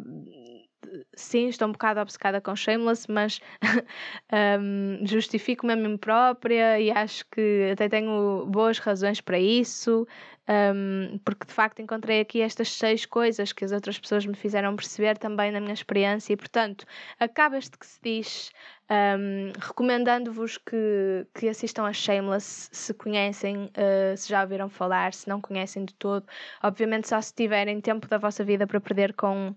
sim, 1.15 1.49
estou 1.49 1.69
um 1.69 1.73
bocado 1.73 2.01
obcecada 2.01 2.41
com 2.41 2.55
Shameless, 2.55 3.07
mas 3.11 3.41
um, 4.61 5.05
justifico-me 5.07 5.73
a 5.73 5.77
mim 5.77 5.97
própria 5.97 6.81
e 6.81 6.91
acho 6.91 7.25
que 7.31 7.71
até 7.73 7.89
tenho 7.89 8.47
boas 8.47 8.79
razões 8.79 9.21
para 9.21 9.39
isso, 9.39 10.07
um, 10.49 11.19
porque 11.25 11.47
de 11.47 11.53
facto 11.53 11.81
encontrei 11.81 12.21
aqui 12.21 12.41
estas 12.41 12.73
seis 12.73 13.05
coisas 13.05 13.53
que 13.53 13.65
as 13.65 13.73
outras 13.73 13.99
pessoas 13.99 14.25
me 14.25 14.35
fizeram 14.35 14.75
perceber 14.77 15.19
também 15.19 15.51
na 15.51 15.61
minha 15.61 15.75
experiência, 15.75 16.33
e 16.33 16.37
portanto, 16.37 16.85
acaba 17.19 17.59
este 17.59 17.79
que 17.79 17.87
se 17.87 18.01
diz. 18.03 18.51
Um, 18.91 19.53
recomendando-vos 19.61 20.57
que, 20.57 21.27
que 21.35 21.47
assistam 21.47 21.85
a 21.85 21.93
Shameless 21.93 22.71
se 22.73 22.95
conhecem, 22.95 23.67
uh, 23.67 24.17
se 24.17 24.31
já 24.31 24.41
ouviram 24.41 24.71
falar, 24.71 25.13
se 25.13 25.29
não 25.29 25.43
conhecem 25.43 25.85
de 25.85 25.93
todo. 25.95 26.27
Obviamente, 26.63 27.07
só 27.07 27.21
se 27.21 27.35
tiverem 27.35 27.83
tempo 27.83 28.09
da 28.09 28.17
vossa 28.17 28.43
vida 28.43 28.67
para 28.67 28.81
perder 28.81 29.13
com 29.13 29.55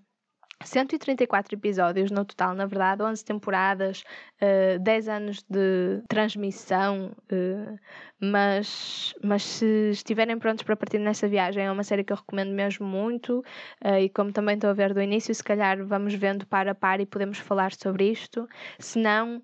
134 0.66 1.56
episódios 1.56 2.12
no 2.12 2.26
total, 2.26 2.54
na 2.54 2.66
verdade, 2.66 3.04
11 3.04 3.24
temporadas, 3.24 4.02
uh, 4.42 4.76
eh, 4.76 4.80
10 4.80 5.08
anos 5.08 5.44
de 5.50 6.02
transmissão, 6.08 7.12
uh, 7.32 7.80
mas, 8.20 9.14
mas 9.24 9.44
se 9.44 9.92
estiverem 9.92 10.38
prontos 10.40 10.64
para 10.64 10.76
partir 10.76 11.00
nessa 11.00 11.28
viagem, 11.28 11.66
é 11.66 11.72
uma 11.72 11.84
série 11.84 12.04
que 12.04 12.14
eu 12.14 12.18
recomendo 12.18 12.52
mesmo 12.52 12.86
muito 12.86 13.40
uh, 13.84 13.98
e 14.00 14.10
como 14.10 14.32
também 14.32 14.56
estou 14.56 14.70
a 14.70 14.74
ver 14.74 14.94
do 14.94 15.02
início, 15.02 15.34
se 15.34 15.44
calhar 15.44 15.84
vamos 15.86 16.14
vendo 16.14 16.46
para 16.46 16.72
a 16.72 16.76
par 16.76 17.00
e 17.00 17.06
podemos 17.06 17.38
falar 17.38 17.74
sobre 17.74 18.12
isto. 18.12 18.48
Se 18.80 19.00
não, 19.00 19.42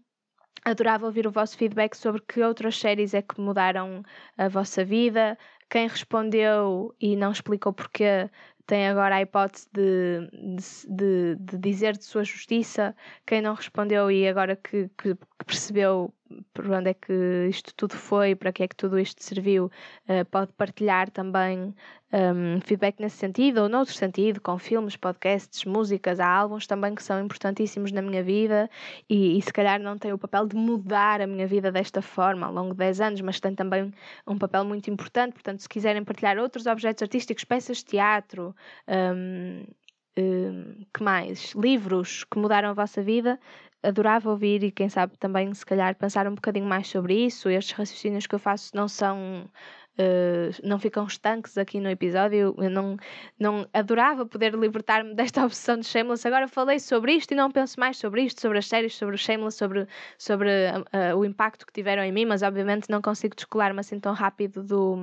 adorava 0.66 1.06
ouvir 1.06 1.28
o 1.28 1.32
vosso 1.32 1.58
feedback 1.58 1.96
sobre 1.96 2.22
que 2.22 2.42
outras 2.42 2.78
séries 2.78 3.14
é 3.14 3.22
que 3.22 3.40
mudaram 3.40 4.04
a 4.38 4.48
vossa 4.48 4.84
vida, 4.84 5.38
quem 5.70 5.88
respondeu 5.88 6.96
e 7.00 7.16
não 7.16 7.32
explicou 7.32 7.74
porquê 7.74 8.30
tem 8.68 8.88
agora 8.88 9.16
a 9.16 9.22
hipótese 9.22 9.68
de, 9.74 10.30
de, 10.90 11.36
de, 11.40 11.58
dizer 11.58 11.98
de 11.98 12.04
sua 12.04 12.24
justiça. 12.24 12.96
Quem 13.26 13.42
não 13.42 13.54
respondeu 13.56 14.12
e 14.12 14.28
agora 14.28 14.56
que, 14.58 14.90
que, 14.98 15.16
percebeu 15.46 16.14
por 16.54 16.70
onde 16.70 16.90
é 16.92 16.94
que 16.94 17.48
isto 17.50 17.74
tudo 17.76 17.96
foi, 17.96 18.36
para 18.36 18.52
que 18.52 18.64
é 18.64 18.68
que 18.68 18.76
tudo 18.76 19.00
isto 19.00 19.24
serviu, 19.24 19.66
uh, 19.66 20.26
pode 20.30 20.52
partilhar 20.54 21.10
também 21.10 21.74
um, 22.14 22.62
feedback 22.62 23.00
nesse 23.00 23.18
sentido 23.18 23.62
ou 23.62 23.70
noutro 23.70 23.94
sentido, 23.94 24.40
com 24.40 24.58
filmes, 24.58 24.96
podcasts, 24.96 25.66
músicas. 25.66 26.20
Há 26.20 26.28
álbuns 26.28 26.66
também 26.66 26.96
que 26.96 27.04
são 27.04 27.24
importantíssimos 27.24 27.92
na 27.92 28.02
minha 28.02 28.24
vida 28.24 28.70
e, 29.10 29.38
e 29.38 29.42
se 29.42 29.52
calhar 29.52 29.80
não 29.80 29.98
têm 29.98 30.14
o 30.14 30.18
papel 30.18 30.48
de 30.48 30.56
mudar 30.56 31.22
a 31.22 31.28
minha 31.28 31.48
vida 31.48 31.72
desta 31.72 32.02
forma 32.02 32.48
ao 32.48 32.54
longo 32.54 32.72
de 32.72 32.78
10 32.78 33.02
anos, 33.02 33.22
mas 33.22 33.40
têm 33.40 33.56
também 33.56 33.94
um 34.26 34.38
papel 34.38 34.64
muito 34.64 34.90
importante. 34.90 35.34
Portanto, 35.34 35.62
se 35.62 35.70
quiserem 35.70 36.04
partilhar 36.04 36.38
outros 36.38 36.66
objetos 36.66 37.04
artísticos, 37.04 37.44
peças 37.44 37.78
de 37.78 37.86
teatro, 37.86 38.56
um, 38.88 39.66
um, 40.18 40.86
que 40.94 41.04
mais? 41.04 41.54
Livros 41.54 42.24
que 42.24 42.40
mudaram 42.40 42.70
a 42.70 42.74
vossa 42.74 43.02
vida, 43.02 43.40
adorava 43.84 44.30
ouvir 44.30 44.64
e 44.64 44.72
quem 44.72 44.90
sabe 44.90 45.18
também 45.18 45.54
se 45.54 45.66
calhar 45.66 45.96
pensar 45.96 46.28
um 46.28 46.36
bocadinho 46.36 46.66
mais 46.66 46.88
sobre 46.88 47.26
isso. 47.26 47.50
Estes 47.50 47.78
raciocínios 47.78 48.28
que 48.28 48.36
eu 48.36 48.40
faço 48.40 48.76
não 48.76 48.88
são 48.88 49.50
Uh, 50.00 50.54
não 50.64 50.78
ficam 50.78 51.08
estanques 51.08 51.58
aqui 51.58 51.80
no 51.80 51.90
episódio. 51.90 52.56
Eu 52.60 52.70
não, 52.70 52.98
não 53.40 53.68
adorava 53.74 54.28
poder 54.28 54.54
libertar-me 54.54 55.16
desta 55.16 55.42
obsessão 55.44 55.80
de 55.80 55.88
Shameless. 55.88 56.28
Agora 56.28 56.48
falei 56.48 56.80
sobre 56.80 57.14
isto 57.14 57.32
e 57.32 57.36
não 57.36 57.50
penso 57.50 57.80
mais 57.80 57.98
sobre 57.98 58.22
isto, 58.22 58.40
sobre 58.40 58.60
as 58.60 58.68
séries, 58.68 58.96
sobre 58.96 59.16
o 59.16 59.18
Shameless, 59.18 59.58
sobre, 59.58 59.88
sobre 60.16 60.50
uh, 60.50 61.18
o 61.18 61.26
impacto 61.26 61.66
que 61.66 61.74
tiveram 61.74 62.04
em 62.04 62.12
mim, 62.12 62.26
mas 62.26 62.44
obviamente 62.44 62.92
não 62.92 63.02
consigo 63.02 63.36
descolar-me 63.36 63.80
assim 63.80 64.00
tão 64.00 64.14
rápido 64.14 64.62
do, 64.64 64.94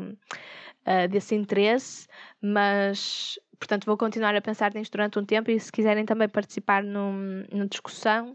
uh, 0.87 1.09
desse 1.11 1.35
interesse. 1.35 2.07
Mas 2.41 3.37
portanto, 3.59 3.85
vou 3.87 3.97
continuar 3.97 4.35
a 4.35 4.41
pensar 4.41 4.73
nisto 4.75 4.93
durante 4.93 5.19
um 5.19 5.25
tempo 5.25 5.51
e 5.51 5.59
se 5.59 5.71
quiserem 5.71 6.05
também 6.05 6.29
participar 6.29 6.83
numa 6.83 7.67
discussão, 7.69 8.33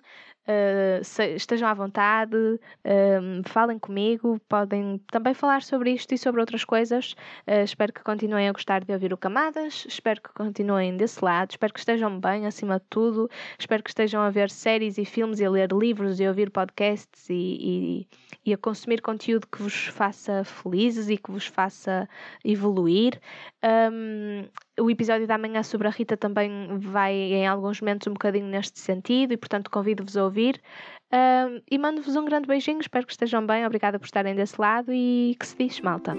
Uh, 0.50 1.02
estejam 1.36 1.70
à 1.70 1.76
vontade, 1.76 2.36
uh, 2.36 3.48
falem 3.48 3.78
comigo, 3.78 4.42
podem 4.50 4.98
também 5.12 5.32
falar 5.32 5.62
sobre 5.62 5.92
isto 5.92 6.12
e 6.12 6.18
sobre 6.18 6.42
outras 6.42 6.66
coisas. 6.66 7.12
Uh, 7.48 7.62
espero 7.64 7.94
que 7.94 8.02
continuem 8.02 8.50
a 8.50 8.52
gostar 8.52 8.84
de 8.84 8.92
ouvir 8.92 9.14
o 9.14 9.18
Camadas, 9.18 9.86
espero 9.88 10.20
que 10.20 10.34
continuem 10.34 10.98
desse 10.98 11.24
lado, 11.24 11.52
espero 11.52 11.72
que 11.72 11.80
estejam 11.80 12.20
bem 12.20 12.48
acima 12.48 12.80
de 12.80 12.86
tudo, 12.90 13.30
espero 13.60 13.84
que 13.84 13.92
estejam 13.92 14.24
a 14.24 14.32
ver 14.32 14.50
séries 14.50 14.98
e 14.98 15.06
filmes 15.06 15.40
e 15.40 15.46
a 15.46 15.52
ler 15.52 15.72
livros 15.72 16.20
e 16.20 16.26
a 16.26 16.30
ouvir 16.30 16.50
podcasts 16.50 17.30
e, 17.30 18.08
e, 18.44 18.50
e 18.50 18.52
a 18.52 18.58
consumir 18.58 19.02
conteúdo 19.02 19.46
que 19.46 19.62
vos 19.62 19.86
faça 19.86 20.44
felizes 20.44 21.10
e 21.10 21.18
que 21.18 21.30
vos 21.30 21.46
faça 21.46 22.10
evoluir. 22.44 23.22
Um, 23.64 24.48
o 24.80 24.90
episódio 24.90 25.28
da 25.28 25.38
manhã 25.38 25.64
sobre 25.64 25.88
a 25.88 25.92
Rita 25.92 26.16
também 26.18 26.78
vai 26.80 27.14
em 27.14 27.48
alguns 27.48 27.82
momentos 27.82 28.08
um 28.08 28.14
bocadinho 28.14 28.48
neste 28.48 28.80
sentido 28.80 29.34
e 29.34 29.38
portanto 29.38 29.70
convido-vos 29.70 30.16
a 30.18 30.24
ouvir 30.24 30.62
um, 31.12 31.62
e 31.70 31.78
mando-vos 31.78 32.16
um 32.16 32.26
grande 32.26 32.48
beijinho, 32.48 32.80
espero 32.80 33.06
que 33.06 33.12
estejam 33.12 33.46
bem, 33.46 33.66
obrigada 33.66 33.98
por 33.98 34.06
estarem 34.06 34.36
desse 34.36 34.60
lado 34.60 34.94
e 34.94 35.36
que 35.40 35.48
se 35.48 35.58
diz, 35.58 35.80
malta. 35.82 36.16